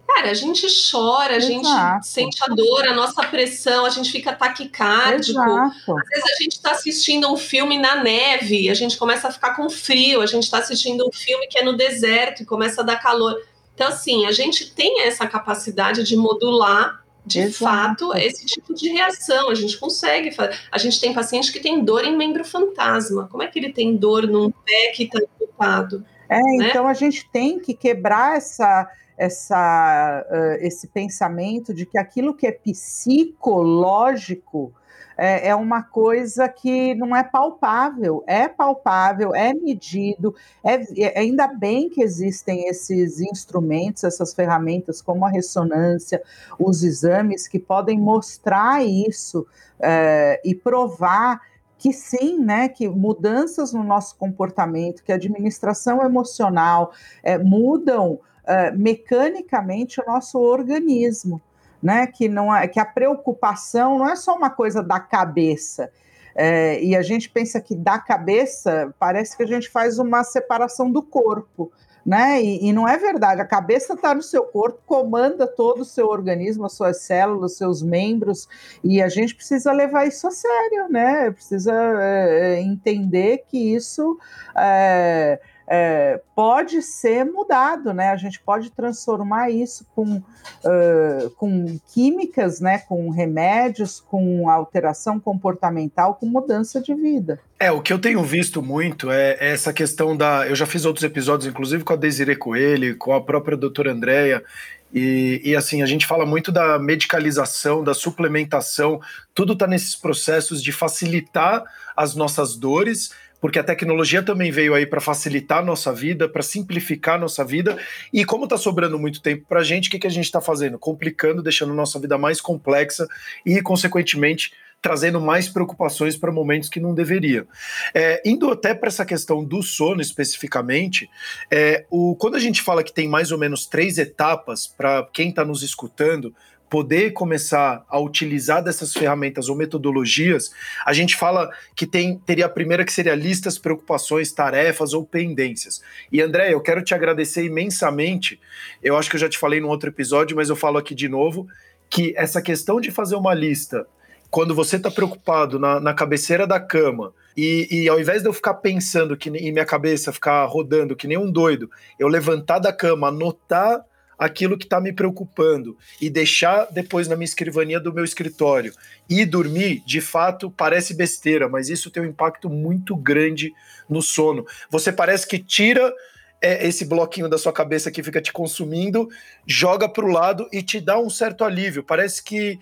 Cara, 0.07 0.29
a 0.29 0.33
gente 0.35 0.67
chora, 0.91 1.33
a 1.33 1.37
Exato. 1.37 1.49
gente 1.49 2.07
sente 2.07 2.43
a 2.43 2.47
dor, 2.53 2.87
a 2.87 2.93
nossa 2.93 3.23
pressão, 3.23 3.85
a 3.85 3.89
gente 3.89 4.11
fica 4.11 4.31
taquicárdico. 4.31 5.41
Exato. 5.41 5.97
Às 5.97 6.09
vezes 6.09 6.25
a 6.25 6.43
gente 6.43 6.51
está 6.51 6.71
assistindo 6.71 7.33
um 7.33 7.35
filme 7.35 7.79
na 7.79 8.03
neve, 8.03 8.69
a 8.69 8.75
gente 8.75 8.97
começa 8.97 9.29
a 9.29 9.31
ficar 9.31 9.55
com 9.55 9.67
frio, 9.67 10.21
a 10.21 10.27
gente 10.27 10.43
está 10.43 10.59
assistindo 10.59 11.07
um 11.07 11.11
filme 11.11 11.47
que 11.47 11.57
é 11.57 11.63
no 11.63 11.75
deserto 11.75 12.43
e 12.43 12.45
começa 12.45 12.81
a 12.81 12.83
dar 12.83 12.97
calor. 12.97 13.35
Então, 13.73 13.87
assim, 13.87 14.27
a 14.27 14.31
gente 14.31 14.69
tem 14.75 15.01
essa 15.01 15.25
capacidade 15.25 16.03
de 16.03 16.15
modular 16.15 17.03
de 17.25 17.39
Exato. 17.39 17.63
fato 17.63 18.15
esse 18.17 18.45
tipo 18.45 18.73
de 18.73 18.89
reação. 18.89 19.49
A 19.49 19.55
gente 19.55 19.77
consegue. 19.77 20.35
A 20.71 20.77
gente 20.77 20.99
tem 20.99 21.13
paciente 21.13 21.51
que 21.51 21.59
tem 21.59 21.83
dor 21.83 22.05
em 22.05 22.15
membro 22.15 22.45
fantasma. 22.45 23.27
Como 23.29 23.43
é 23.43 23.47
que 23.47 23.59
ele 23.59 23.73
tem 23.73 23.95
dor 23.95 24.27
num 24.27 24.51
pé 24.51 24.91
que 24.93 25.03
está 25.03 25.19
ocupado? 25.19 26.05
É, 26.29 26.41
né? 26.41 26.69
então 26.69 26.87
a 26.87 26.93
gente 26.93 27.29
tem 27.31 27.59
que 27.59 27.73
quebrar 27.73 28.37
essa, 28.37 28.89
essa, 29.17 30.25
uh, 30.29 30.63
esse 30.63 30.87
pensamento 30.87 31.73
de 31.73 31.85
que 31.85 31.97
aquilo 31.97 32.33
que 32.35 32.47
é 32.47 32.51
psicológico 32.51 34.73
é, 35.19 35.49
é 35.49 35.55
uma 35.55 35.83
coisa 35.83 36.47
que 36.47 36.95
não 36.95 37.13
é 37.13 37.21
palpável, 37.23 38.23
é 38.25 38.47
palpável, 38.47 39.35
é 39.35 39.53
medido, 39.53 40.33
é, 40.63 40.75
é, 40.97 41.19
ainda 41.19 41.45
bem 41.47 41.89
que 41.89 42.01
existem 42.01 42.69
esses 42.69 43.19
instrumentos, 43.19 44.05
essas 44.05 44.33
ferramentas 44.33 45.01
como 45.01 45.25
a 45.25 45.29
ressonância, 45.29 46.23
os 46.57 46.83
exames 46.83 47.49
que 47.49 47.59
podem 47.59 47.99
mostrar 47.99 48.81
isso 48.85 49.45
é, 49.77 50.41
e 50.45 50.55
provar 50.55 51.41
que 51.77 51.91
sim, 51.91 52.39
né, 52.39 52.69
que 52.69 52.87
mudanças 52.87 53.73
no 53.73 53.83
nosso 53.83 54.17
comportamento, 54.17 55.03
que 55.03 55.11
a 55.11 55.15
administração 55.15 56.01
emocional 56.01 56.93
é, 57.21 57.37
mudam 57.37 58.19
é, 58.45 58.71
mecanicamente 58.71 59.99
o 59.99 60.05
nosso 60.05 60.39
organismo 60.39 61.41
né? 61.81 62.07
Que 62.07 62.27
não 62.27 62.53
é, 62.55 62.67
que 62.67 62.79
a 62.79 62.85
preocupação 62.85 63.97
não 63.97 64.09
é 64.09 64.15
só 64.15 64.35
uma 64.35 64.49
coisa 64.49 64.83
da 64.83 64.99
cabeça. 64.99 65.91
É, 66.35 66.81
e 66.81 66.95
a 66.95 67.01
gente 67.01 67.29
pensa 67.29 67.59
que 67.59 67.75
da 67.75 67.99
cabeça 67.99 68.93
parece 68.97 69.35
que 69.35 69.43
a 69.43 69.47
gente 69.47 69.69
faz 69.69 69.99
uma 69.99 70.23
separação 70.23 70.89
do 70.89 71.01
corpo, 71.01 71.71
né? 72.05 72.41
E, 72.41 72.67
e 72.67 72.73
não 72.73 72.87
é 72.87 72.97
verdade. 72.97 73.41
A 73.41 73.45
cabeça 73.45 73.93
está 73.93 74.13
no 74.13 74.23
seu 74.23 74.43
corpo, 74.43 74.79
comanda 74.85 75.45
todo 75.45 75.81
o 75.81 75.85
seu 75.85 76.07
organismo, 76.07 76.65
as 76.65 76.73
suas 76.73 77.01
células, 77.01 77.57
seus 77.57 77.81
membros, 77.81 78.47
e 78.83 79.01
a 79.01 79.09
gente 79.09 79.35
precisa 79.35 79.71
levar 79.71 80.05
isso 80.07 80.27
a 80.27 80.31
sério, 80.31 80.87
né? 80.89 81.31
Precisa 81.31 81.73
é, 81.73 82.61
entender 82.61 83.43
que 83.47 83.75
isso 83.75 84.17
é, 84.55 85.39
é, 85.71 86.19
pode 86.35 86.81
ser 86.81 87.23
mudado, 87.23 87.93
né? 87.93 88.09
A 88.09 88.15
gente 88.15 88.39
pode 88.39 88.71
transformar 88.71 89.51
isso 89.51 89.85
com, 89.95 90.15
uh, 90.15 91.29
com 91.37 91.79
químicas, 91.93 92.59
né? 92.59 92.79
Com 92.79 93.09
remédios, 93.11 93.99
com 93.99 94.49
alteração 94.49 95.19
comportamental, 95.19 96.15
com 96.15 96.25
mudança 96.25 96.81
de 96.81 96.95
vida. 96.95 97.39
É, 97.59 97.71
o 97.71 97.81
que 97.81 97.93
eu 97.93 97.99
tenho 97.99 98.23
visto 98.23 98.63
muito 98.63 99.11
é, 99.11 99.37
é 99.39 99.51
essa 99.51 99.71
questão 99.71 100.17
da. 100.17 100.47
Eu 100.47 100.55
já 100.55 100.65
fiz 100.65 100.85
outros 100.85 101.03
episódios, 101.03 101.47
inclusive 101.47 101.83
com 101.83 101.93
a 101.93 101.97
Desiree 101.97 102.35
Coelho, 102.35 102.97
com 102.97 103.13
a 103.13 103.21
própria 103.21 103.55
doutora 103.55 103.91
Andréia, 103.91 104.43
e, 104.91 105.41
e, 105.43 105.55
assim, 105.55 105.83
a 105.83 105.85
gente 105.85 106.07
fala 106.07 106.25
muito 106.25 106.51
da 106.51 106.79
medicalização, 106.79 107.83
da 107.83 107.93
suplementação, 107.93 108.99
tudo 109.35 109.53
está 109.53 109.67
nesses 109.67 109.95
processos 109.95 110.63
de 110.63 110.71
facilitar 110.71 111.63
as 111.95 112.15
nossas 112.15 112.55
dores, 112.55 113.11
porque 113.41 113.59
a 113.59 113.63
tecnologia 113.63 114.21
também 114.21 114.51
veio 114.51 114.73
aí 114.73 114.85
para 114.85 114.99
facilitar 114.99 115.59
a 115.59 115.65
nossa 115.65 115.93
vida, 115.93 116.27
para 116.27 116.43
simplificar 116.43 117.15
a 117.15 117.19
nossa 117.19 117.43
vida. 117.43 117.77
E 118.11 118.25
como 118.25 118.43
está 118.43 118.57
sobrando 118.57 118.99
muito 118.99 119.21
tempo 119.21 119.45
para 119.47 119.61
a 119.61 119.63
gente, 119.63 119.87
o 119.87 119.91
que, 119.91 119.99
que 119.99 120.07
a 120.07 120.11
gente 120.11 120.25
está 120.25 120.41
fazendo? 120.41 120.77
Complicando, 120.77 121.41
deixando 121.41 121.73
nossa 121.73 121.99
vida 121.99 122.17
mais 122.17 122.41
complexa 122.41 123.07
e, 123.45 123.61
consequentemente, 123.61 124.53
trazendo 124.81 125.19
mais 125.19 125.49
preocupações 125.49 126.15
para 126.15 126.31
momentos 126.31 126.69
que 126.69 126.79
não 126.79 126.93
deveria. 126.93 127.45
É, 127.93 128.21
indo 128.25 128.49
até 128.49 128.73
para 128.73 128.87
essa 128.87 129.05
questão 129.05 129.43
do 129.43 129.61
sono 129.61 130.01
especificamente, 130.01 131.09
é, 131.51 131.85
o, 131.89 132.15
quando 132.15 132.35
a 132.35 132.39
gente 132.39 132.61
fala 132.61 132.83
que 132.83 132.93
tem 132.93 133.07
mais 133.07 133.31
ou 133.31 133.37
menos 133.37 133.65
três 133.65 133.97
etapas 133.97 134.67
para 134.67 135.07
quem 135.13 135.29
está 135.29 135.43
nos 135.43 135.63
escutando 135.63 136.33
poder 136.69 137.11
começar 137.11 137.83
a 137.89 137.99
utilizar 137.99 138.63
dessas 138.63 138.93
ferramentas 138.93 139.49
ou 139.49 139.55
metodologias, 139.55 140.51
a 140.85 140.93
gente 140.93 141.15
fala 141.15 141.49
que 141.75 141.87
tem 141.87 142.17
teria 142.19 142.45
a 142.45 142.49
primeira 142.49 142.85
que 142.85 142.93
seria 142.93 143.15
listas, 143.15 143.57
preocupações, 143.57 144.31
tarefas 144.31 144.93
ou 144.93 145.03
pendências. 145.03 145.81
E 146.11 146.21
André, 146.21 146.53
eu 146.53 146.61
quero 146.61 146.83
te 146.83 146.93
agradecer 146.93 147.43
imensamente. 147.43 148.39
Eu 148.83 148.95
acho 148.95 149.09
que 149.09 149.15
eu 149.15 149.19
já 149.19 149.27
te 149.27 149.37
falei 149.37 149.59
num 149.59 149.69
outro 149.69 149.89
episódio, 149.89 150.35
mas 150.35 150.49
eu 150.49 150.55
falo 150.55 150.77
aqui 150.77 150.93
de 150.93 151.09
novo 151.09 151.47
que 151.89 152.13
essa 152.15 152.41
questão 152.41 152.79
de 152.79 152.91
fazer 152.91 153.15
uma 153.15 153.33
lista 153.33 153.87
quando 154.29 154.53
você 154.53 154.75
está 154.75 154.91
preocupado 154.91 155.57
na, 155.57 155.79
na, 155.79 155.91
cabeceira 155.91 156.45
da 156.45 156.59
cama 156.59 157.11
e, 157.35 157.67
e, 157.71 157.89
ao 157.89 157.99
invés 157.99 158.21
de 158.21 158.29
eu 158.29 158.33
ficar 158.33 158.53
pensando 158.55 159.17
que 159.17 159.29
em 159.29 159.51
minha 159.51 159.65
cabeça 159.65 160.13
ficar 160.13 160.45
rodando 160.45 160.95
que 160.95 161.07
nem 161.07 161.17
um 161.17 161.31
doido, 161.31 161.67
eu 161.97 162.07
levantar 162.07 162.59
da 162.59 162.71
cama, 162.71 163.07
anotar 163.07 163.83
aquilo 164.19 164.57
que 164.57 164.65
está 164.65 164.81
me 164.81 164.91
preocupando 164.91 165.77
e 166.01 166.09
deixar 166.09 166.67
depois 166.69 167.07
na 167.07 167.15
minha 167.15 167.25
escrivania 167.25 167.79
do 167.79 167.93
meu 167.93 168.03
escritório 168.03 168.73
e 169.09 169.25
dormir, 169.25 169.81
de 169.85 170.01
fato, 170.01 170.51
parece 170.51 170.93
besteira, 170.93 171.47
mas 171.47 171.69
isso 171.69 171.89
tem 171.89 172.03
um 172.03 172.07
impacto 172.07 172.49
muito 172.49 172.97
grande 172.97 173.53
no 173.89 174.01
sono. 174.01 174.45
Você 174.69 174.91
parece 174.91 175.25
que 175.25 175.39
tira 175.39 175.93
é, 176.41 176.67
esse 176.67 176.83
bloquinho 176.83 177.29
da 177.29 177.37
sua 177.37 177.53
cabeça 177.53 177.89
que 177.89 178.03
fica 178.03 178.21
te 178.21 178.33
consumindo, 178.33 179.07
joga 179.47 179.87
para 179.87 180.05
o 180.05 180.11
lado 180.11 180.49
e 180.51 180.61
te 180.61 180.81
dá 180.81 180.99
um 180.99 181.09
certo 181.09 181.45
alívio. 181.45 181.81
Parece 181.81 182.21
que 182.21 182.59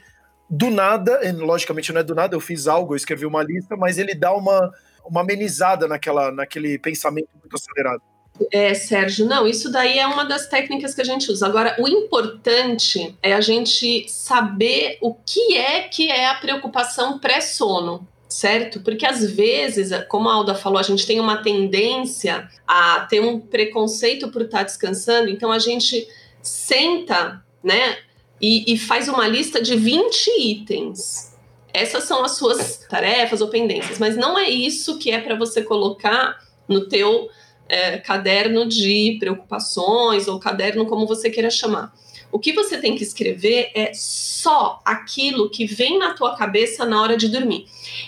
do 0.48 0.70
nada, 0.70 1.20
logicamente 1.34 1.92
não 1.92 2.00
é 2.00 2.04
do 2.04 2.16
nada, 2.16 2.36
eu 2.36 2.40
fiz 2.40 2.68
algo, 2.68 2.94
eu 2.94 2.98
escrevi 2.98 3.26
uma 3.26 3.44
lista, 3.44 3.76
mas 3.76 3.98
ele 3.98 4.16
dá 4.16 4.34
uma, 4.34 4.72
uma 5.04 5.22
amenizada 5.22 5.88
naquela, 5.88 6.32
naquele 6.32 6.78
pensamento 6.80 7.30
muito 7.42 7.56
acelerado. 7.56 8.02
É, 8.51 8.74
Sérgio, 8.74 9.25
não, 9.25 9.48
isso 9.48 9.72
daí 9.72 9.98
é 9.98 10.08
uma 10.08 10.24
das 10.24 10.48
técnicas 10.48 10.94
que 10.94 11.01
a 11.01 11.06
gente 11.06 11.32
usa. 11.32 11.46
Agora, 11.46 11.75
o 11.79 11.88
importante 11.88 13.15
é 13.22 13.34
a 13.34 13.41
gente 13.41 14.08
saber 14.10 14.98
o 15.01 15.13
que 15.13 15.58
é 15.58 15.82
que 15.82 16.12
é 16.12 16.27
a 16.27 16.36
preocupação 16.36 17.20
pré-sono, 17.20 18.08
certo? 18.27 18.79
Porque 18.82 19.06
às 19.06 19.29
vezes, 19.29 19.91
como 20.08 20.29
a 20.29 20.34
Alda 20.34 20.56
falou, 20.56 20.79
a 20.79 20.84
gente 20.84 21.06
tem 21.06 21.20
uma 21.20 21.38
tendência 21.38 22.50
a 22.67 23.01
ter 23.10 23.22
um 23.22 23.39
preconceito 23.39 24.29
por 24.29 24.44
estar 24.44 24.63
descansando, 24.63 25.29
então 25.29 25.51
a 25.51 25.60
gente 25.60 26.08
senta, 26.41 27.44
né, 27.63 27.98
e, 28.41 28.74
e 28.74 28.77
faz 28.77 29.08
uma 29.08 29.27
lista 29.27 29.62
de 29.62 29.75
20 29.75 30.27
itens. 30.39 31.36
Essas 31.74 32.06
são 32.06 32.24
as 32.24 32.38
suas 32.38 32.86
tarefas 32.89 33.41
ou 33.41 33.50
pendências, 33.50 34.00
mas 34.00 34.15
não 34.15 34.38
é 34.38 34.50
isso 34.50 34.98
que 34.98 35.12
é 35.12 35.20
para 35.20 35.36
você 35.36 35.62
colocar 35.62 36.39
no 36.67 36.88
teu 36.88 37.29
é, 37.70 37.98
caderno 37.98 38.68
de 38.68 39.18
preocupações 39.20 40.28
ou 40.28 40.40
caderno 40.40 40.86
como 40.86 41.08
você 41.08 41.30
queira 41.30 41.50
chamar. 41.50 41.94
O 42.32 42.40
que 42.40 42.52
você 42.52 42.78
tem 42.78 42.96
que 42.96 43.04
escrever 43.04 43.72
é 43.74 43.92
só 43.94 44.82
aquilo 44.84 45.50
que 45.50 45.66
vem 45.66 45.98
na 45.98 46.14
tua 46.14 46.36
cabeça 46.36 46.86
na 46.86 47.02
hora 47.02 47.16
de 47.16 47.30
dormir. 47.30 47.66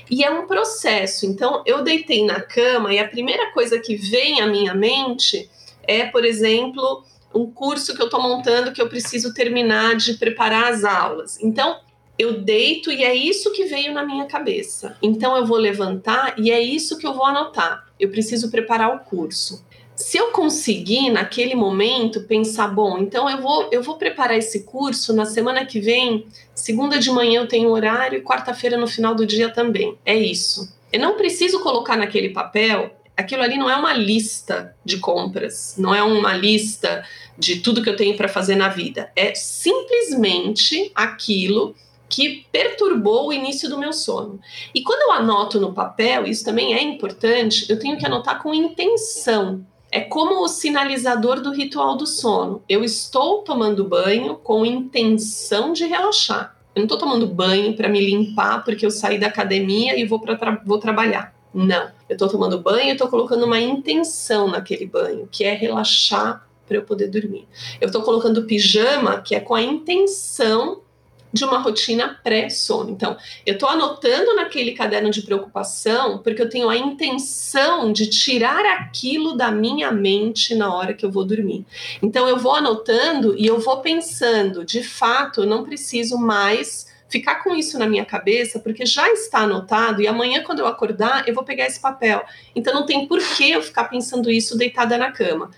E 0.09 0.23
é 0.23 0.29
um 0.29 0.45
processo. 0.45 1.25
Então, 1.25 1.63
eu 1.65 1.83
deitei 1.83 2.25
na 2.25 2.41
cama 2.41 2.93
e 2.93 2.99
a 2.99 3.07
primeira 3.07 3.51
coisa 3.51 3.79
que 3.79 3.95
vem 3.95 4.41
à 4.41 4.47
minha 4.47 4.73
mente 4.73 5.49
é, 5.83 6.05
por 6.05 6.25
exemplo, 6.25 7.03
um 7.33 7.49
curso 7.49 7.95
que 7.95 8.01
eu 8.01 8.05
estou 8.05 8.21
montando 8.21 8.73
que 8.73 8.81
eu 8.81 8.89
preciso 8.89 9.33
terminar 9.33 9.95
de 9.95 10.15
preparar 10.15 10.73
as 10.73 10.83
aulas. 10.83 11.41
Então, 11.41 11.77
eu 12.19 12.41
deito 12.41 12.91
e 12.91 13.01
é 13.01 13.15
isso 13.15 13.53
que 13.53 13.63
veio 13.63 13.93
na 13.93 14.05
minha 14.05 14.25
cabeça. 14.25 14.97
Então 15.01 15.37
eu 15.37 15.45
vou 15.45 15.57
levantar 15.57 16.37
e 16.37 16.51
é 16.51 16.61
isso 16.61 16.97
que 16.97 17.07
eu 17.07 17.13
vou 17.13 17.25
anotar. 17.25 17.88
Eu 17.99 18.09
preciso 18.09 18.49
preparar 18.49 18.95
o 18.95 18.99
curso. 18.99 19.63
Se 19.95 20.17
eu 20.17 20.31
conseguir 20.31 21.09
naquele 21.09 21.55
momento 21.55 22.21
pensar, 22.21 22.69
bom, 22.69 22.97
então 22.99 23.29
eu 23.29 23.41
vou 23.41 23.67
eu 23.69 23.83
vou 23.83 23.97
preparar 23.97 24.37
esse 24.37 24.63
curso 24.63 25.13
na 25.13 25.25
semana 25.25 25.65
que 25.65 25.79
vem, 25.81 26.25
segunda 26.55 26.97
de 26.97 27.11
manhã 27.11 27.41
eu 27.41 27.47
tenho 27.47 27.69
horário 27.69 28.19
e 28.19 28.23
quarta-feira 28.23 28.77
no 28.77 28.87
final 28.87 29.13
do 29.13 29.25
dia 29.25 29.49
também. 29.49 29.97
É 30.05 30.15
isso. 30.15 30.73
Eu 30.91 31.01
não 31.01 31.17
preciso 31.17 31.59
colocar 31.59 31.97
naquele 31.97 32.29
papel 32.29 32.95
aquilo 33.19 33.43
ali 33.43 33.57
não 33.57 33.69
é 33.69 33.75
uma 33.75 33.93
lista 33.93 34.73
de 34.83 34.97
compras, 34.97 35.75
não 35.77 35.93
é 35.93 36.01
uma 36.01 36.33
lista 36.33 37.05
de 37.37 37.57
tudo 37.59 37.83
que 37.83 37.89
eu 37.89 37.95
tenho 37.95 38.15
para 38.15 38.29
fazer 38.29 38.55
na 38.55 38.69
vida. 38.69 39.11
É 39.15 39.35
simplesmente 39.35 40.89
aquilo 40.95 41.75
que 42.09 42.45
perturbou 42.51 43.27
o 43.27 43.33
início 43.33 43.69
do 43.69 43.77
meu 43.77 43.93
sono. 43.93 44.39
E 44.73 44.81
quando 44.81 45.03
eu 45.03 45.11
anoto 45.11 45.59
no 45.59 45.73
papel, 45.73 46.25
isso 46.25 46.43
também 46.43 46.73
é 46.73 46.81
importante, 46.81 47.69
eu 47.69 47.79
tenho 47.79 47.97
que 47.97 48.05
anotar 48.05 48.41
com 48.41 48.53
intenção. 48.53 49.63
É 49.91 50.01
como 50.01 50.43
o 50.43 50.47
sinalizador 50.47 51.41
do 51.41 51.51
ritual 51.51 51.95
do 51.95 52.05
sono. 52.05 52.61
Eu 52.67 52.83
estou 52.83 53.43
tomando 53.43 53.83
banho 53.83 54.35
com 54.35 54.65
intenção 54.65 55.73
de 55.73 55.85
relaxar. 55.85 56.55
Eu 56.75 56.81
não 56.81 56.85
estou 56.85 56.97
tomando 56.97 57.27
banho 57.27 57.75
para 57.75 57.89
me 57.89 57.99
limpar 57.99 58.63
porque 58.63 58.85
eu 58.85 58.91
saí 58.91 59.19
da 59.19 59.27
academia 59.27 59.99
e 59.99 60.05
vou, 60.05 60.19
tra 60.19 60.61
vou 60.65 60.77
trabalhar. 60.77 61.33
Não. 61.53 61.89
Eu 62.07 62.13
estou 62.13 62.29
tomando 62.29 62.59
banho 62.59 62.89
e 62.89 62.91
estou 62.91 63.07
colocando 63.07 63.45
uma 63.45 63.59
intenção 63.59 64.47
naquele 64.47 64.85
banho, 64.85 65.27
que 65.31 65.43
é 65.43 65.53
relaxar 65.53 66.47
para 66.67 66.77
eu 66.77 66.83
poder 66.83 67.07
dormir. 67.07 67.47
Eu 67.81 67.87
estou 67.87 68.03
colocando 68.03 68.43
pijama, 68.43 69.21
que 69.21 69.33
é 69.33 69.39
com 69.39 69.55
a 69.55 69.61
intenção 69.61 70.81
de 71.31 71.45
uma 71.45 71.59
rotina 71.59 72.19
pré-sono. 72.23 72.89
Então, 72.89 73.17
eu 73.45 73.53
estou 73.53 73.69
anotando 73.69 74.35
naquele 74.35 74.71
caderno 74.71 75.09
de 75.11 75.21
preocupação 75.21 76.17
porque 76.19 76.41
eu 76.41 76.49
tenho 76.49 76.69
a 76.69 76.77
intenção 76.77 77.91
de 77.91 78.07
tirar 78.07 78.65
aquilo 78.65 79.35
da 79.35 79.51
minha 79.51 79.91
mente 79.91 80.55
na 80.55 80.73
hora 80.73 80.93
que 80.93 81.05
eu 81.05 81.11
vou 81.11 81.25
dormir. 81.25 81.65
Então, 82.01 82.27
eu 82.27 82.37
vou 82.37 82.55
anotando 82.55 83.35
e 83.37 83.45
eu 83.45 83.59
vou 83.59 83.81
pensando, 83.81 84.65
de 84.65 84.83
fato, 84.83 85.41
eu 85.41 85.45
não 85.45 85.63
preciso 85.63 86.17
mais 86.17 86.87
ficar 87.09 87.43
com 87.43 87.55
isso 87.55 87.77
na 87.79 87.87
minha 87.87 88.05
cabeça, 88.05 88.59
porque 88.59 88.85
já 88.85 89.11
está 89.11 89.39
anotado 89.39 89.99
e 90.01 90.07
amanhã, 90.07 90.43
quando 90.43 90.59
eu 90.59 90.67
acordar, 90.67 91.27
eu 91.27 91.33
vou 91.33 91.43
pegar 91.43 91.65
esse 91.65 91.79
papel. 91.79 92.23
Então, 92.55 92.73
não 92.73 92.85
tem 92.85 93.07
por 93.07 93.19
que 93.35 93.51
eu 93.51 93.61
ficar 93.61 93.85
pensando 93.85 94.29
isso 94.29 94.57
deitada 94.57 94.97
na 94.97 95.11
cama. 95.11 95.49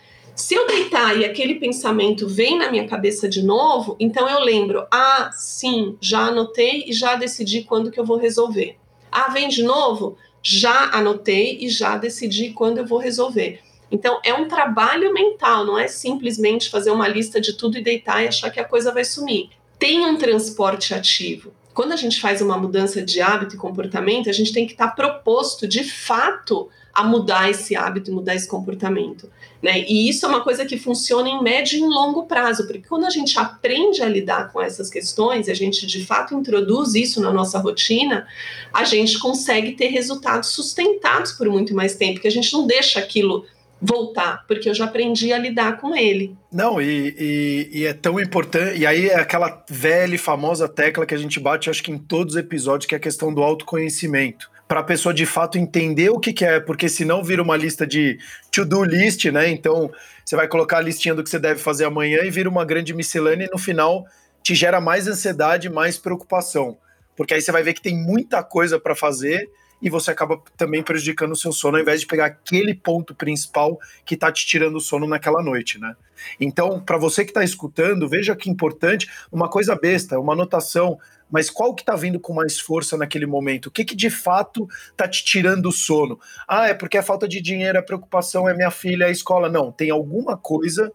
Se 0.41 0.55
eu 0.55 0.65
deitar 0.65 1.15
e 1.19 1.23
aquele 1.23 1.59
pensamento 1.59 2.27
vem 2.27 2.57
na 2.57 2.71
minha 2.71 2.87
cabeça 2.87 3.29
de 3.29 3.43
novo, 3.43 3.95
então 3.99 4.27
eu 4.27 4.39
lembro, 4.39 4.87
ah, 4.91 5.29
sim, 5.31 5.95
já 6.01 6.21
anotei 6.21 6.85
e 6.87 6.93
já 6.93 7.15
decidi 7.15 7.61
quando 7.61 7.91
que 7.91 7.99
eu 7.99 8.03
vou 8.03 8.17
resolver. 8.17 8.75
Ah, 9.11 9.29
vem 9.29 9.47
de 9.47 9.61
novo? 9.61 10.17
Já 10.41 10.89
anotei 10.93 11.59
e 11.61 11.69
já 11.69 11.95
decidi 11.95 12.49
quando 12.53 12.79
eu 12.79 12.87
vou 12.87 12.97
resolver. 12.97 13.59
Então 13.91 14.19
é 14.25 14.33
um 14.33 14.47
trabalho 14.47 15.13
mental, 15.13 15.63
não 15.63 15.77
é 15.77 15.87
simplesmente 15.87 16.71
fazer 16.71 16.89
uma 16.89 17.07
lista 17.07 17.39
de 17.39 17.53
tudo 17.53 17.77
e 17.77 17.83
deitar 17.83 18.23
e 18.23 18.27
achar 18.27 18.49
que 18.49 18.59
a 18.59 18.65
coisa 18.65 18.91
vai 18.91 19.05
sumir. 19.05 19.51
Tem 19.77 20.03
um 20.03 20.17
transporte 20.17 20.91
ativo. 20.91 21.53
Quando 21.71 21.91
a 21.91 21.95
gente 21.95 22.19
faz 22.19 22.41
uma 22.41 22.57
mudança 22.57 22.99
de 22.99 23.21
hábito 23.21 23.55
e 23.55 23.59
comportamento, 23.59 24.27
a 24.27 24.33
gente 24.33 24.51
tem 24.51 24.65
que 24.65 24.71
estar 24.71 24.89
proposto 24.95 25.67
de 25.67 25.83
fato 25.83 26.67
a 26.93 27.03
mudar 27.03 27.49
esse 27.49 27.75
hábito, 27.75 28.11
mudar 28.11 28.35
esse 28.35 28.47
comportamento. 28.47 29.29
Né? 29.61 29.85
E 29.87 30.09
isso 30.09 30.25
é 30.25 30.29
uma 30.29 30.41
coisa 30.41 30.65
que 30.65 30.77
funciona 30.77 31.29
em 31.29 31.41
médio 31.41 31.77
e 31.77 31.81
em 31.81 31.87
longo 31.87 32.25
prazo, 32.25 32.65
porque 32.65 32.87
quando 32.87 33.05
a 33.05 33.09
gente 33.09 33.37
aprende 33.37 34.01
a 34.01 34.07
lidar 34.07 34.51
com 34.51 34.61
essas 34.61 34.89
questões, 34.89 35.47
a 35.47 35.53
gente 35.53 35.85
de 35.85 36.05
fato 36.05 36.33
introduz 36.33 36.95
isso 36.95 37.21
na 37.21 37.31
nossa 37.31 37.59
rotina, 37.59 38.27
a 38.73 38.83
gente 38.83 39.19
consegue 39.19 39.73
ter 39.73 39.87
resultados 39.87 40.49
sustentados 40.49 41.31
por 41.33 41.47
muito 41.47 41.75
mais 41.75 41.95
tempo, 41.95 42.19
que 42.19 42.27
a 42.27 42.31
gente 42.31 42.51
não 42.53 42.65
deixa 42.65 42.99
aquilo 42.99 43.45
voltar, 43.81 44.45
porque 44.47 44.69
eu 44.69 44.75
já 44.75 44.85
aprendi 44.85 45.33
a 45.33 45.39
lidar 45.39 45.79
com 45.79 45.95
ele. 45.95 46.35
Não, 46.51 46.79
e, 46.79 47.15
e, 47.17 47.69
e, 47.79 47.85
é 47.85 47.93
tão 47.93 48.19
importante. 48.19 48.77
E 48.77 48.85
aí 48.85 49.09
é 49.09 49.15
aquela 49.15 49.63
velha 49.67 50.13
e 50.13 50.19
famosa 50.19 50.69
tecla 50.69 51.05
que 51.05 51.15
a 51.15 51.17
gente 51.17 51.39
bate, 51.39 51.69
acho 51.69 51.81
que 51.81 51.91
em 51.91 51.97
todos 51.97 52.35
os 52.35 52.39
episódios, 52.39 52.85
que 52.85 52.93
é 52.93 52.97
a 52.97 53.01
questão 53.01 53.33
do 53.33 53.41
autoconhecimento 53.41 54.51
para 54.71 54.79
a 54.79 54.83
pessoa 54.83 55.13
de 55.13 55.25
fato 55.25 55.57
entender 55.57 56.11
o 56.11 56.17
que, 56.17 56.31
que 56.31 56.45
é, 56.45 56.57
porque 56.57 56.87
senão 56.87 57.21
vira 57.21 57.43
uma 57.43 57.57
lista 57.57 57.85
de 57.85 58.17
to-do 58.49 58.85
list, 58.85 59.25
né? 59.25 59.49
Então 59.49 59.91
você 60.23 60.33
vai 60.33 60.47
colocar 60.47 60.77
a 60.77 60.79
listinha 60.79 61.13
do 61.13 61.21
que 61.21 61.29
você 61.29 61.37
deve 61.37 61.59
fazer 61.59 61.83
amanhã 61.83 62.21
e 62.23 62.31
vira 62.31 62.47
uma 62.47 62.63
grande 62.63 62.93
miscelânea 62.93 63.47
e 63.47 63.51
no 63.51 63.57
final 63.57 64.05
te 64.41 64.55
gera 64.55 64.79
mais 64.79 65.09
ansiedade, 65.09 65.69
mais 65.69 65.97
preocupação, 65.97 66.77
porque 67.17 67.33
aí 67.33 67.41
você 67.41 67.51
vai 67.51 67.63
ver 67.63 67.73
que 67.73 67.81
tem 67.81 67.93
muita 67.93 68.41
coisa 68.41 68.79
para 68.79 68.95
fazer 68.95 69.49
e 69.81 69.89
você 69.89 70.11
acaba 70.11 70.41
também 70.55 70.81
prejudicando 70.81 71.33
o 71.33 71.35
seu 71.35 71.51
sono 71.51 71.75
ao 71.75 71.81
invés 71.81 71.99
de 71.99 72.07
pegar 72.07 72.27
aquele 72.27 72.73
ponto 72.73 73.13
principal 73.13 73.77
que 74.05 74.13
está 74.13 74.31
te 74.31 74.45
tirando 74.45 74.77
o 74.77 74.79
sono 74.79 75.05
naquela 75.05 75.43
noite, 75.43 75.79
né? 75.79 75.97
Então, 76.39 76.79
para 76.79 76.97
você 76.97 77.25
que 77.25 77.31
está 77.31 77.43
escutando, 77.43 78.07
veja 78.07 78.37
que 78.37 78.49
importante, 78.49 79.09
uma 79.29 79.49
coisa 79.49 79.75
besta, 79.75 80.17
uma 80.17 80.31
anotação, 80.31 80.97
mas 81.31 81.49
qual 81.49 81.73
que 81.73 81.81
está 81.81 81.95
vindo 81.95 82.19
com 82.19 82.33
mais 82.33 82.59
força 82.59 82.97
naquele 82.97 83.25
momento? 83.25 83.67
O 83.67 83.71
que, 83.71 83.85
que 83.85 83.95
de 83.95 84.09
fato 84.09 84.67
está 84.91 85.07
te 85.07 85.23
tirando 85.23 85.67
o 85.67 85.71
sono? 85.71 86.19
Ah, 86.47 86.67
é 86.67 86.73
porque 86.73 86.97
é 86.97 87.01
falta 87.01 87.27
de 87.27 87.41
dinheiro, 87.41 87.79
a 87.79 87.83
preocupação 87.83 88.47
é 88.47 88.53
minha 88.53 88.71
filha, 88.71 89.05
é 89.05 89.07
a 89.07 89.11
escola. 89.11 89.49
Não, 89.49 89.71
tem 89.71 89.89
alguma 89.89 90.37
coisa 90.37 90.91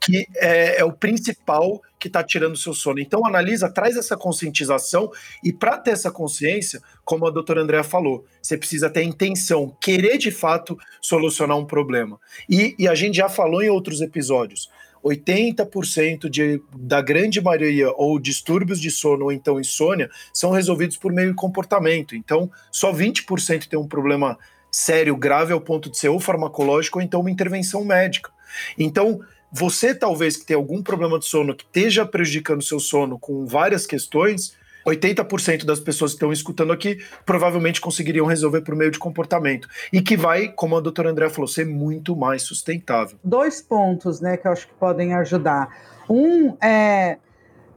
que 0.00 0.26
é, 0.36 0.80
é 0.80 0.84
o 0.84 0.92
principal 0.92 1.80
que 1.98 2.08
está 2.08 2.24
tirando 2.24 2.54
o 2.54 2.58
seu 2.58 2.72
sono. 2.72 2.98
Então, 2.98 3.26
analisa, 3.26 3.70
traz 3.70 3.96
essa 3.96 4.16
conscientização 4.16 5.10
e 5.44 5.52
para 5.52 5.76
ter 5.76 5.90
essa 5.90 6.10
consciência, 6.10 6.80
como 7.04 7.26
a 7.26 7.30
doutora 7.30 7.60
Andrea 7.60 7.84
falou, 7.84 8.24
você 8.42 8.56
precisa 8.56 8.88
ter 8.88 9.02
intenção, 9.02 9.76
querer 9.80 10.16
de 10.16 10.30
fato 10.30 10.78
solucionar 11.02 11.58
um 11.58 11.66
problema. 11.66 12.18
E, 12.48 12.74
e 12.78 12.88
a 12.88 12.94
gente 12.94 13.16
já 13.16 13.28
falou 13.28 13.62
em 13.62 13.68
outros 13.68 14.00
episódios. 14.00 14.70
80% 15.04 16.28
de, 16.28 16.62
da 16.76 17.00
grande 17.00 17.40
maioria 17.40 17.90
ou 17.96 18.18
distúrbios 18.18 18.80
de 18.80 18.90
sono 18.90 19.24
ou 19.24 19.32
então 19.32 19.60
insônia 19.60 20.10
são 20.32 20.50
resolvidos 20.50 20.96
por 20.96 21.12
meio 21.12 21.30
de 21.30 21.36
comportamento. 21.36 22.14
Então, 22.14 22.50
só 22.70 22.92
20% 22.92 23.66
tem 23.66 23.78
um 23.78 23.88
problema 23.88 24.38
sério, 24.70 25.16
grave 25.16 25.52
ao 25.52 25.60
ponto 25.60 25.90
de 25.90 25.98
ser 25.98 26.08
ou 26.08 26.20
farmacológico 26.20 26.98
ou 26.98 27.04
então 27.04 27.20
uma 27.20 27.30
intervenção 27.30 27.84
médica. 27.84 28.30
Então, 28.78 29.20
você 29.50 29.94
talvez 29.94 30.36
que 30.36 30.46
tem 30.46 30.56
algum 30.56 30.82
problema 30.82 31.18
de 31.18 31.26
sono 31.26 31.54
que 31.54 31.64
esteja 31.64 32.06
prejudicando 32.06 32.62
seu 32.62 32.78
sono 32.78 33.18
com 33.18 33.46
várias 33.46 33.84
questões, 33.84 34.54
80% 34.86 35.64
das 35.64 35.80
pessoas 35.80 36.12
que 36.12 36.16
estão 36.16 36.32
escutando 36.32 36.72
aqui 36.72 36.98
provavelmente 37.24 37.80
conseguiriam 37.80 38.26
resolver 38.26 38.62
por 38.62 38.74
meio 38.74 38.90
de 38.90 38.98
comportamento. 38.98 39.68
E 39.92 40.00
que 40.00 40.16
vai, 40.16 40.48
como 40.48 40.76
a 40.76 40.80
doutora 40.80 41.10
André 41.10 41.28
falou, 41.28 41.48
ser 41.48 41.66
muito 41.66 42.16
mais 42.16 42.42
sustentável. 42.42 43.18
Dois 43.22 43.60
pontos 43.60 44.20
né, 44.20 44.36
que 44.36 44.46
eu 44.46 44.52
acho 44.52 44.66
que 44.66 44.74
podem 44.74 45.14
ajudar. 45.14 45.68
Um 46.08 46.56
é, 46.62 47.18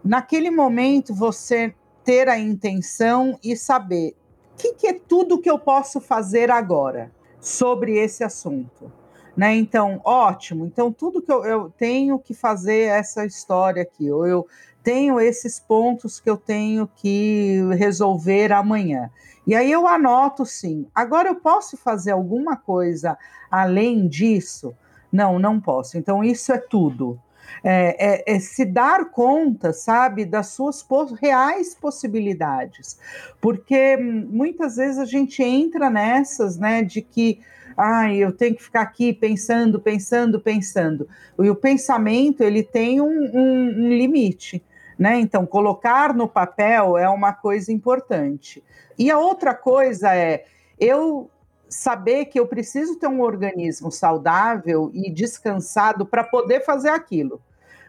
naquele 0.03 0.49
momento, 0.49 1.13
você 1.13 1.73
ter 2.03 2.27
a 2.27 2.37
intenção 2.37 3.39
e 3.43 3.55
saber 3.55 4.15
o 4.53 4.57
que, 4.57 4.73
que 4.73 4.87
é 4.87 4.93
tudo 4.93 5.39
que 5.39 5.49
eu 5.49 5.57
posso 5.57 5.99
fazer 5.99 6.51
agora 6.51 7.11
sobre 7.39 7.97
esse 7.97 8.23
assunto. 8.23 8.91
Né? 9.35 9.55
Então, 9.55 9.99
ótimo. 10.03 10.65
Então, 10.65 10.91
tudo 10.91 11.21
que 11.21 11.31
eu, 11.31 11.43
eu 11.43 11.73
tenho 11.77 12.19
que 12.19 12.33
fazer 12.33 12.83
essa 12.89 13.25
história 13.25 13.81
aqui, 13.81 14.11
ou 14.11 14.27
eu 14.27 14.47
tenho 14.83 15.19
esses 15.19 15.59
pontos 15.59 16.19
que 16.19 16.29
eu 16.29 16.37
tenho 16.37 16.87
que 16.95 17.61
resolver 17.77 18.51
amanhã. 18.51 19.09
E 19.47 19.55
aí 19.55 19.71
eu 19.71 19.87
anoto 19.87 20.45
sim. 20.45 20.87
Agora 20.93 21.29
eu 21.29 21.35
posso 21.35 21.75
fazer 21.75 22.11
alguma 22.11 22.55
coisa 22.55 23.17
além 23.49 24.07
disso? 24.07 24.73
Não, 25.11 25.39
não 25.39 25.59
posso. 25.59 25.97
Então, 25.97 26.23
isso 26.23 26.51
é 26.51 26.57
tudo. 26.57 27.19
É, 27.63 28.33
é, 28.33 28.35
é, 28.35 28.39
se 28.39 28.65
dar 28.65 29.09
conta, 29.09 29.71
sabe, 29.71 30.25
das 30.25 30.47
suas 30.47 30.85
reais 31.21 31.73
possibilidades. 31.73 32.99
Porque 33.39 33.97
hum, 33.97 34.27
muitas 34.29 34.75
vezes 34.75 34.97
a 34.97 35.05
gente 35.05 35.41
entra 35.41 35.89
nessas, 35.89 36.57
né, 36.57 36.83
de 36.83 37.01
que 37.01 37.39
ai, 37.77 38.17
eu 38.17 38.31
tenho 38.31 38.55
que 38.55 38.63
ficar 38.63 38.81
aqui 38.81 39.13
pensando, 39.13 39.79
pensando, 39.79 40.39
pensando. 40.39 41.07
E 41.39 41.49
o 41.49 41.55
pensamento 41.55 42.41
ele 42.41 42.63
tem 42.63 43.01
um, 43.01 43.31
um, 43.33 43.85
um 43.85 43.89
limite. 43.89 44.63
Né? 44.97 45.19
Então, 45.19 45.45
colocar 45.45 46.13
no 46.13 46.27
papel 46.27 46.97
é 46.97 47.09
uma 47.09 47.33
coisa 47.33 47.71
importante. 47.71 48.63
E 48.97 49.09
a 49.09 49.17
outra 49.17 49.53
coisa 49.55 50.15
é 50.15 50.45
eu 50.79 51.29
saber 51.73 52.25
que 52.25 52.39
eu 52.39 52.45
preciso 52.45 52.97
ter 52.97 53.07
um 53.07 53.21
organismo 53.21 53.91
saudável 53.91 54.91
e 54.93 55.11
descansado 55.11 56.05
para 56.05 56.23
poder 56.23 56.63
fazer 56.63 56.89
aquilo. 56.89 57.41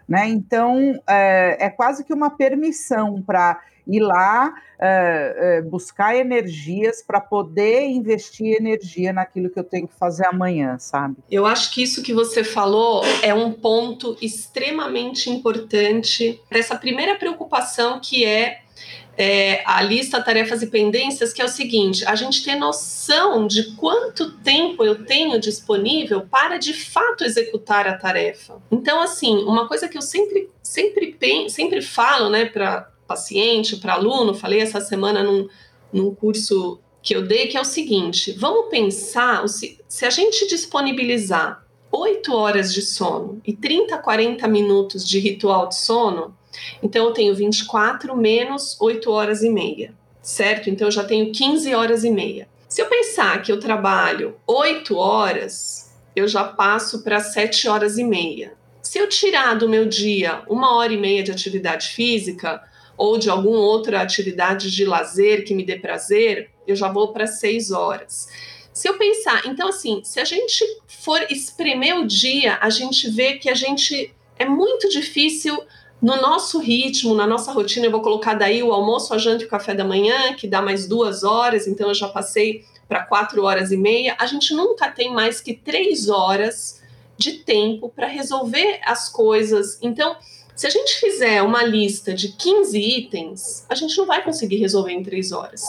Né? 0.08 0.28
Então, 0.28 1.00
é, 1.06 1.66
é 1.66 1.70
quase 1.70 2.04
que 2.04 2.12
uma 2.12 2.30
permissão 2.30 3.22
para 3.22 3.60
ir 3.86 4.00
lá 4.00 4.54
é, 4.78 5.36
é, 5.36 5.62
buscar 5.62 6.16
energias 6.16 7.02
para 7.02 7.20
poder 7.20 7.86
investir 7.86 8.56
energia 8.56 9.12
naquilo 9.12 9.50
que 9.50 9.58
eu 9.58 9.64
tenho 9.64 9.86
que 9.86 9.94
fazer 9.94 10.26
amanhã, 10.26 10.78
sabe? 10.78 11.16
Eu 11.30 11.44
acho 11.44 11.70
que 11.70 11.82
isso 11.82 12.02
que 12.02 12.14
você 12.14 12.42
falou 12.42 13.02
é 13.22 13.34
um 13.34 13.52
ponto 13.52 14.16
extremamente 14.22 15.28
importante 15.28 16.40
para 16.48 16.58
essa 16.58 16.76
primeira 16.76 17.16
preocupação 17.16 18.00
que 18.00 18.24
é 18.24 18.64
é, 19.16 19.62
a 19.64 19.80
lista 19.82 20.20
tarefas 20.22 20.62
e 20.62 20.66
pendências, 20.66 21.32
que 21.32 21.40
é 21.40 21.44
o 21.44 21.48
seguinte: 21.48 22.04
a 22.04 22.14
gente 22.14 22.44
ter 22.44 22.56
noção 22.56 23.46
de 23.46 23.74
quanto 23.74 24.32
tempo 24.38 24.84
eu 24.84 25.04
tenho 25.04 25.38
disponível 25.40 26.22
para 26.22 26.58
de 26.58 26.72
fato 26.72 27.24
executar 27.24 27.86
a 27.86 27.96
tarefa. 27.96 28.60
Então, 28.70 29.00
assim, 29.00 29.36
uma 29.44 29.68
coisa 29.68 29.88
que 29.88 29.96
eu 29.96 30.02
sempre, 30.02 30.50
sempre, 30.62 31.16
sempre 31.48 31.80
falo, 31.80 32.28
né, 32.28 32.46
para 32.46 32.90
paciente, 33.06 33.76
para 33.76 33.94
aluno, 33.94 34.34
falei 34.34 34.60
essa 34.60 34.80
semana 34.80 35.22
num, 35.22 35.48
num 35.92 36.14
curso 36.14 36.80
que 37.02 37.14
eu 37.14 37.22
dei, 37.22 37.46
que 37.46 37.56
é 37.56 37.60
o 37.60 37.64
seguinte: 37.64 38.32
vamos 38.32 38.68
pensar 38.68 39.46
se, 39.48 39.78
se 39.86 40.04
a 40.04 40.10
gente 40.10 40.48
disponibilizar 40.48 41.64
8 41.92 42.34
horas 42.34 42.74
de 42.74 42.82
sono 42.82 43.40
e 43.46 43.52
30, 43.54 43.96
40 43.98 44.48
minutos 44.48 45.06
de 45.06 45.20
ritual 45.20 45.68
de 45.68 45.76
sono, 45.76 46.36
então 46.82 47.06
eu 47.06 47.12
tenho 47.12 47.34
24 47.34 48.16
menos 48.16 48.76
8 48.80 49.10
horas 49.10 49.42
e 49.42 49.50
meia, 49.50 49.94
certo? 50.22 50.70
Então 50.70 50.88
eu 50.88 50.92
já 50.92 51.04
tenho 51.04 51.32
15 51.32 51.74
horas 51.74 52.04
e 52.04 52.10
meia. 52.10 52.48
Se 52.68 52.82
eu 52.82 52.86
pensar 52.86 53.40
que 53.42 53.52
eu 53.52 53.60
trabalho 53.60 54.36
8 54.46 54.96
horas, 54.96 55.94
eu 56.16 56.26
já 56.26 56.44
passo 56.44 57.02
para 57.02 57.20
7 57.20 57.68
horas 57.68 57.98
e 57.98 58.04
meia. 58.04 58.54
Se 58.82 58.98
eu 58.98 59.08
tirar 59.08 59.54
do 59.54 59.68
meu 59.68 59.86
dia 59.86 60.42
uma 60.48 60.76
hora 60.76 60.92
e 60.92 60.96
meia 60.96 61.22
de 61.22 61.30
atividade 61.30 61.88
física 61.88 62.62
ou 62.96 63.18
de 63.18 63.30
alguma 63.30 63.58
outra 63.58 64.00
atividade 64.00 64.70
de 64.70 64.84
lazer 64.84 65.44
que 65.44 65.54
me 65.54 65.64
dê 65.64 65.76
prazer, 65.76 66.50
eu 66.66 66.76
já 66.76 66.88
vou 66.88 67.12
para 67.12 67.26
6 67.26 67.70
horas. 67.70 68.28
Se 68.72 68.88
eu 68.88 68.98
pensar, 68.98 69.42
então 69.46 69.68
assim, 69.68 70.02
se 70.02 70.18
a 70.18 70.24
gente 70.24 70.64
for 70.86 71.24
espremer 71.30 71.96
o 71.96 72.06
dia, 72.06 72.58
a 72.60 72.70
gente 72.70 73.08
vê 73.08 73.34
que 73.34 73.48
a 73.48 73.54
gente 73.54 74.12
é 74.36 74.44
muito 74.44 74.88
difícil 74.88 75.56
no 76.04 76.20
nosso 76.20 76.58
ritmo, 76.58 77.14
na 77.14 77.26
nossa 77.26 77.50
rotina, 77.50 77.86
eu 77.86 77.90
vou 77.90 78.02
colocar 78.02 78.34
daí 78.34 78.62
o 78.62 78.74
almoço, 78.74 79.14
a 79.14 79.16
janta 79.16 79.42
e 79.42 79.46
o 79.46 79.48
café 79.48 79.74
da 79.74 79.86
manhã, 79.86 80.34
que 80.34 80.46
dá 80.46 80.60
mais 80.60 80.86
duas 80.86 81.24
horas, 81.24 81.66
então 81.66 81.88
eu 81.88 81.94
já 81.94 82.06
passei 82.06 82.62
para 82.86 83.02
quatro 83.02 83.42
horas 83.42 83.72
e 83.72 83.76
meia. 83.78 84.14
A 84.18 84.26
gente 84.26 84.52
nunca 84.52 84.90
tem 84.90 85.10
mais 85.10 85.40
que 85.40 85.54
três 85.54 86.10
horas 86.10 86.82
de 87.16 87.38
tempo 87.38 87.88
para 87.88 88.06
resolver 88.06 88.80
as 88.84 89.08
coisas. 89.08 89.78
Então, 89.80 90.14
se 90.54 90.66
a 90.66 90.70
gente 90.70 90.94
fizer 91.00 91.40
uma 91.40 91.62
lista 91.62 92.12
de 92.12 92.32
15 92.32 92.78
itens, 92.78 93.64
a 93.66 93.74
gente 93.74 93.96
não 93.96 94.04
vai 94.04 94.22
conseguir 94.22 94.56
resolver 94.56 94.92
em 94.92 95.02
três 95.02 95.32
horas. 95.32 95.64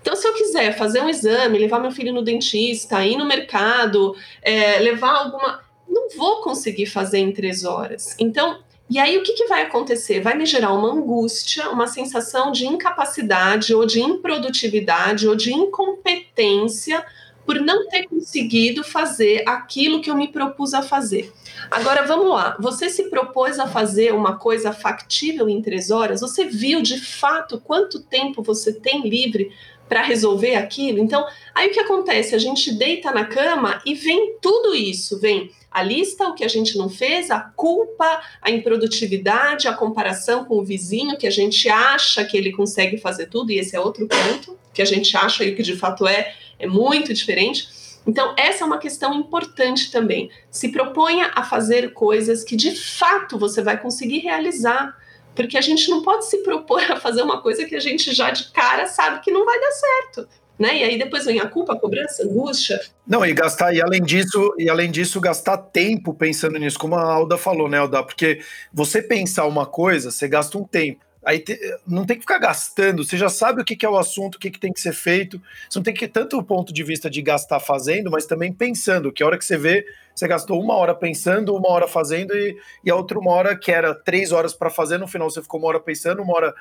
Então, 0.00 0.14
se 0.14 0.24
eu 0.24 0.34
quiser 0.34 0.78
fazer 0.78 1.00
um 1.00 1.08
exame, 1.08 1.58
levar 1.58 1.80
meu 1.80 1.90
filho 1.90 2.14
no 2.14 2.22
dentista, 2.22 3.04
ir 3.04 3.16
no 3.16 3.26
mercado, 3.26 4.14
é, 4.40 4.78
levar 4.78 5.16
alguma. 5.16 5.64
Não 5.88 6.10
vou 6.16 6.42
conseguir 6.42 6.86
fazer 6.86 7.18
em 7.18 7.32
três 7.32 7.64
horas. 7.64 8.14
Então, 8.20 8.60
e 8.90 8.98
aí 8.98 9.16
o 9.16 9.22
que, 9.22 9.34
que 9.34 9.46
vai 9.46 9.62
acontecer? 9.62 10.20
Vai 10.20 10.36
me 10.36 10.44
gerar 10.44 10.72
uma 10.72 10.90
angústia, 10.90 11.70
uma 11.70 11.86
sensação 11.86 12.50
de 12.50 12.66
incapacidade 12.66 13.72
ou 13.72 13.86
de 13.86 14.00
improdutividade 14.00 15.28
ou 15.28 15.36
de 15.36 15.52
incompetência 15.54 17.06
por 17.46 17.60
não 17.60 17.88
ter 17.88 18.08
conseguido 18.08 18.82
fazer 18.82 19.44
aquilo 19.48 20.00
que 20.00 20.10
eu 20.10 20.16
me 20.16 20.26
propus 20.26 20.74
a 20.74 20.82
fazer. 20.82 21.32
Agora 21.70 22.04
vamos 22.04 22.30
lá, 22.30 22.56
você 22.58 22.90
se 22.90 23.08
propôs 23.08 23.60
a 23.60 23.68
fazer 23.68 24.12
uma 24.12 24.36
coisa 24.36 24.72
factível 24.72 25.48
em 25.48 25.62
três 25.62 25.92
horas? 25.92 26.20
Você 26.20 26.46
viu 26.46 26.82
de 26.82 27.00
fato 27.00 27.60
quanto 27.60 28.00
tempo 28.00 28.42
você 28.42 28.72
tem 28.72 29.08
livre 29.08 29.52
para 29.88 30.02
resolver 30.02 30.56
aquilo? 30.56 30.98
Então, 30.98 31.24
aí 31.54 31.68
o 31.68 31.72
que 31.72 31.80
acontece? 31.80 32.34
A 32.34 32.38
gente 32.38 32.72
deita 32.72 33.12
na 33.12 33.24
cama 33.24 33.80
e 33.86 33.94
vem 33.94 34.36
tudo 34.40 34.74
isso, 34.74 35.20
vem 35.20 35.50
a 35.70 35.82
lista, 35.82 36.28
o 36.28 36.34
que 36.34 36.44
a 36.44 36.48
gente 36.48 36.76
não 36.76 36.88
fez, 36.88 37.30
a 37.30 37.40
culpa, 37.40 38.20
a 38.42 38.50
improdutividade, 38.50 39.68
a 39.68 39.72
comparação 39.72 40.44
com 40.44 40.58
o 40.58 40.64
vizinho, 40.64 41.16
que 41.16 41.26
a 41.26 41.30
gente 41.30 41.68
acha 41.68 42.24
que 42.24 42.36
ele 42.36 42.50
consegue 42.52 42.98
fazer 42.98 43.26
tudo, 43.26 43.52
e 43.52 43.58
esse 43.58 43.76
é 43.76 43.80
outro 43.80 44.08
ponto, 44.08 44.58
que 44.74 44.82
a 44.82 44.84
gente 44.84 45.16
acha 45.16 45.44
e 45.44 45.54
que 45.54 45.62
de 45.62 45.76
fato 45.76 46.06
é, 46.06 46.34
é 46.58 46.66
muito 46.66 47.14
diferente. 47.14 47.68
Então, 48.06 48.34
essa 48.36 48.64
é 48.64 48.66
uma 48.66 48.78
questão 48.78 49.14
importante 49.14 49.90
também. 49.92 50.30
Se 50.50 50.70
proponha 50.70 51.30
a 51.34 51.44
fazer 51.44 51.92
coisas 51.92 52.42
que 52.42 52.56
de 52.56 52.74
fato 52.74 53.38
você 53.38 53.62
vai 53.62 53.80
conseguir 53.80 54.18
realizar. 54.18 54.98
Porque 55.32 55.56
a 55.56 55.60
gente 55.60 55.88
não 55.88 56.02
pode 56.02 56.26
se 56.26 56.38
propor 56.38 56.82
a 56.90 56.96
fazer 56.96 57.22
uma 57.22 57.40
coisa 57.40 57.64
que 57.64 57.76
a 57.76 57.80
gente 57.80 58.12
já 58.12 58.30
de 58.30 58.50
cara 58.50 58.86
sabe 58.86 59.20
que 59.20 59.30
não 59.30 59.44
vai 59.44 59.60
dar 59.60 59.70
certo 59.70 60.28
né? 60.60 60.76
E 60.76 60.84
aí 60.84 60.98
depois 60.98 61.24
vem 61.24 61.40
a 61.40 61.48
culpa, 61.48 61.72
a 61.72 61.78
cobrança, 61.80 62.22
a 62.22 62.26
angústia. 62.26 62.78
Não, 63.06 63.24
e 63.24 63.32
gastar, 63.32 63.74
e 63.74 63.80
além 63.80 64.02
disso, 64.02 64.54
e 64.58 64.68
além 64.68 64.90
disso, 64.90 65.18
gastar 65.18 65.56
tempo 65.56 66.12
pensando 66.12 66.58
nisso, 66.58 66.78
como 66.78 66.96
a 66.96 67.02
Alda 67.02 67.38
falou, 67.38 67.66
né, 67.66 67.78
Alda? 67.78 68.02
Porque 68.02 68.40
você 68.70 69.00
pensar 69.00 69.46
uma 69.46 69.64
coisa, 69.64 70.10
você 70.10 70.28
gasta 70.28 70.58
um 70.58 70.64
tempo. 70.64 71.02
Aí 71.24 71.38
te, 71.38 71.58
não 71.86 72.04
tem 72.04 72.16
que 72.16 72.22
ficar 72.22 72.38
gastando, 72.38 73.04
você 73.04 73.16
já 73.16 73.28
sabe 73.30 73.62
o 73.62 73.64
que, 73.64 73.74
que 73.74 73.86
é 73.86 73.88
o 73.88 73.96
assunto, 73.96 74.34
o 74.34 74.38
que, 74.38 74.50
que 74.50 74.60
tem 74.60 74.72
que 74.72 74.80
ser 74.80 74.92
feito. 74.92 75.40
Você 75.68 75.78
não 75.78 75.82
tem 75.82 75.94
que 75.94 76.06
tanto 76.06 76.36
o 76.36 76.42
ponto 76.42 76.74
de 76.74 76.82
vista 76.82 77.08
de 77.08 77.22
gastar 77.22 77.60
fazendo, 77.60 78.10
mas 78.10 78.26
também 78.26 78.52
pensando, 78.52 79.10
que 79.10 79.22
a 79.22 79.26
hora 79.26 79.38
que 79.38 79.44
você 79.44 79.56
vê, 79.56 79.86
você 80.14 80.28
gastou 80.28 80.60
uma 80.62 80.74
hora 80.74 80.94
pensando, 80.94 81.54
uma 81.54 81.70
hora 81.70 81.88
fazendo, 81.88 82.34
e, 82.34 82.56
e 82.84 82.90
a 82.90 82.96
outra 82.96 83.18
uma 83.18 83.32
hora 83.32 83.56
que 83.56 83.72
era 83.72 83.94
três 83.94 84.30
horas 84.30 84.52
para 84.52 84.68
fazer, 84.68 84.98
no 84.98 85.08
final 85.08 85.30
você 85.30 85.40
ficou 85.40 85.58
uma 85.58 85.68
hora 85.68 85.80
pensando, 85.80 86.22
uma 86.22 86.34
hora 86.34 86.54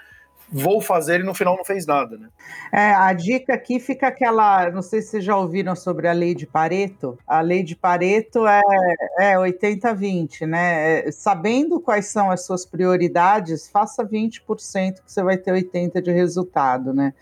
vou 0.52 0.82
fazer 0.82 1.20
e 1.20 1.24
no 1.24 1.34
final 1.34 1.56
não 1.56 1.64
fez 1.64 1.86
nada, 1.86 2.18
né? 2.18 2.28
É, 2.72 2.92
a 2.92 3.14
dica 3.14 3.54
aqui 3.54 3.80
fica 3.80 4.08
aquela, 4.08 4.70
não 4.72 4.82
sei 4.82 5.02
se 5.02 5.10
vocês 5.10 5.24
já 5.24 5.38
ouviram 5.38 5.76
sobre 5.76 6.08
a 6.08 6.12
lei 6.12 6.34
de 6.34 6.48
Pareto. 6.48 7.18
A 7.28 7.42
lei 7.42 7.64
de 7.64 7.76
Pareto 7.76 8.48
é, 8.48 8.62
é 9.20 9.36
80-20, 9.36 10.48
né? 10.48 11.08
É, 11.08 11.12
sabendo 11.12 11.80
quais 11.80 12.08
são 12.08 12.32
as 12.32 12.46
suas 12.46 12.66
prioridades, 12.66 13.70
faça 13.70 14.04
20% 14.04 14.96
que 14.96 15.12
você 15.12 15.24
vai 15.24 15.38
ter 15.38 15.52
80% 15.52 16.02
de 16.02 16.12
resultado, 16.12 16.94
né? 16.94 17.14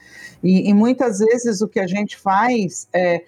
E, 0.41 0.69
e 0.69 0.73
muitas 0.73 1.19
vezes 1.19 1.61
o 1.61 1.67
que 1.67 1.79
a 1.79 1.87
gente 1.87 2.17
faz 2.17 2.87
é 2.93 3.23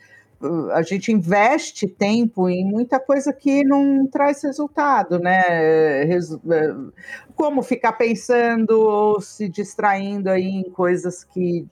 a 0.73 0.81
gente 0.81 1.11
investe 1.11 1.85
tempo 1.85 2.47
em 2.49 2.63
muita 2.63 2.99
coisa 2.99 3.33
que 3.33 3.63
não 3.63 4.07
traz 4.07 4.41
resultado, 4.41 5.19
né? 5.19 5.41
Como 7.35 7.61
ficar 7.61 7.93
pensando 7.93 8.79
ou 8.79 9.19
se 9.19 9.49
distraindo 9.49 10.29
aí 10.29 10.45
em 10.45 10.69
coisas 10.71 11.23
que 11.25 11.67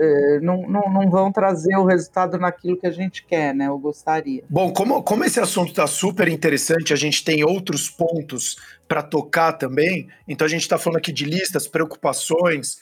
é, 0.00 0.40
não, 0.40 0.62
não, 0.62 0.90
não, 0.90 1.10
vão 1.10 1.30
trazer 1.30 1.76
o 1.76 1.84
resultado 1.84 2.38
naquilo 2.38 2.78
que 2.78 2.86
a 2.86 2.90
gente 2.90 3.24
quer, 3.24 3.54
né? 3.54 3.68
Eu 3.68 3.78
gostaria. 3.78 4.42
Bom, 4.48 4.72
como, 4.72 5.02
como 5.02 5.24
esse 5.24 5.38
assunto 5.38 5.68
está 5.70 5.86
super 5.86 6.28
interessante, 6.28 6.92
a 6.92 6.96
gente 6.96 7.22
tem 7.22 7.44
outros 7.44 7.90
pontos 7.90 8.56
para 8.88 9.02
tocar 9.02 9.52
também. 9.52 10.08
Então 10.26 10.46
a 10.46 10.48
gente 10.48 10.62
está 10.62 10.78
falando 10.78 10.96
aqui 10.96 11.12
de 11.12 11.26
listas, 11.26 11.68
preocupações. 11.68 12.78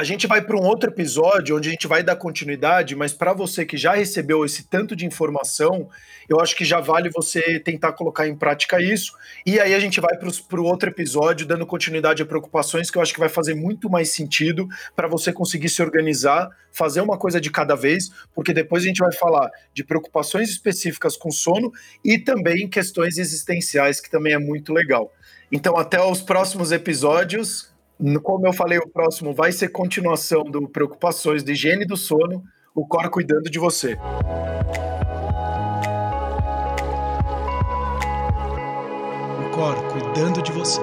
A 0.00 0.02
gente 0.02 0.26
vai 0.26 0.40
para 0.40 0.56
um 0.56 0.62
outro 0.62 0.88
episódio 0.88 1.58
onde 1.58 1.68
a 1.68 1.72
gente 1.72 1.86
vai 1.86 2.02
dar 2.02 2.16
continuidade, 2.16 2.96
mas 2.96 3.12
para 3.12 3.34
você 3.34 3.66
que 3.66 3.76
já 3.76 3.92
recebeu 3.92 4.46
esse 4.46 4.62
tanto 4.62 4.96
de 4.96 5.04
informação, 5.04 5.90
eu 6.26 6.40
acho 6.40 6.56
que 6.56 6.64
já 6.64 6.80
vale 6.80 7.10
você 7.10 7.60
tentar 7.60 7.92
colocar 7.92 8.26
em 8.26 8.34
prática 8.34 8.80
isso. 8.80 9.12
E 9.44 9.60
aí 9.60 9.74
a 9.74 9.78
gente 9.78 10.00
vai 10.00 10.16
para 10.16 10.58
o 10.58 10.64
outro 10.64 10.88
episódio, 10.88 11.46
dando 11.46 11.66
continuidade 11.66 12.22
a 12.22 12.24
preocupações, 12.24 12.90
que 12.90 12.96
eu 12.96 13.02
acho 13.02 13.12
que 13.12 13.20
vai 13.20 13.28
fazer 13.28 13.52
muito 13.52 13.90
mais 13.90 14.10
sentido 14.10 14.66
para 14.96 15.06
você 15.06 15.34
conseguir 15.34 15.68
se 15.68 15.82
organizar, 15.82 16.48
fazer 16.72 17.02
uma 17.02 17.18
coisa 17.18 17.38
de 17.38 17.50
cada 17.50 17.74
vez, 17.74 18.10
porque 18.34 18.54
depois 18.54 18.82
a 18.84 18.86
gente 18.86 19.00
vai 19.00 19.12
falar 19.12 19.50
de 19.74 19.84
preocupações 19.84 20.48
específicas 20.48 21.14
com 21.14 21.30
sono 21.30 21.70
e 22.02 22.18
também 22.18 22.66
questões 22.70 23.18
existenciais, 23.18 24.00
que 24.00 24.10
também 24.10 24.32
é 24.32 24.38
muito 24.38 24.72
legal. 24.72 25.12
Então, 25.52 25.76
até 25.76 26.02
os 26.02 26.22
próximos 26.22 26.72
episódios. 26.72 27.69
Como 28.22 28.46
eu 28.46 28.52
falei, 28.52 28.78
o 28.78 28.88
próximo 28.88 29.34
vai 29.34 29.52
ser 29.52 29.68
continuação 29.68 30.44
do 30.44 30.66
Preocupações 30.66 31.44
de 31.44 31.52
Higiene 31.52 31.84
do 31.84 31.98
Sono, 31.98 32.42
o 32.74 32.86
Cor 32.86 33.10
cuidando 33.10 33.50
de 33.50 33.58
você. 33.58 33.92
O 39.38 39.50
Cor 39.54 39.76
cuidando 39.92 40.40
de 40.40 40.50
você. 40.50 40.80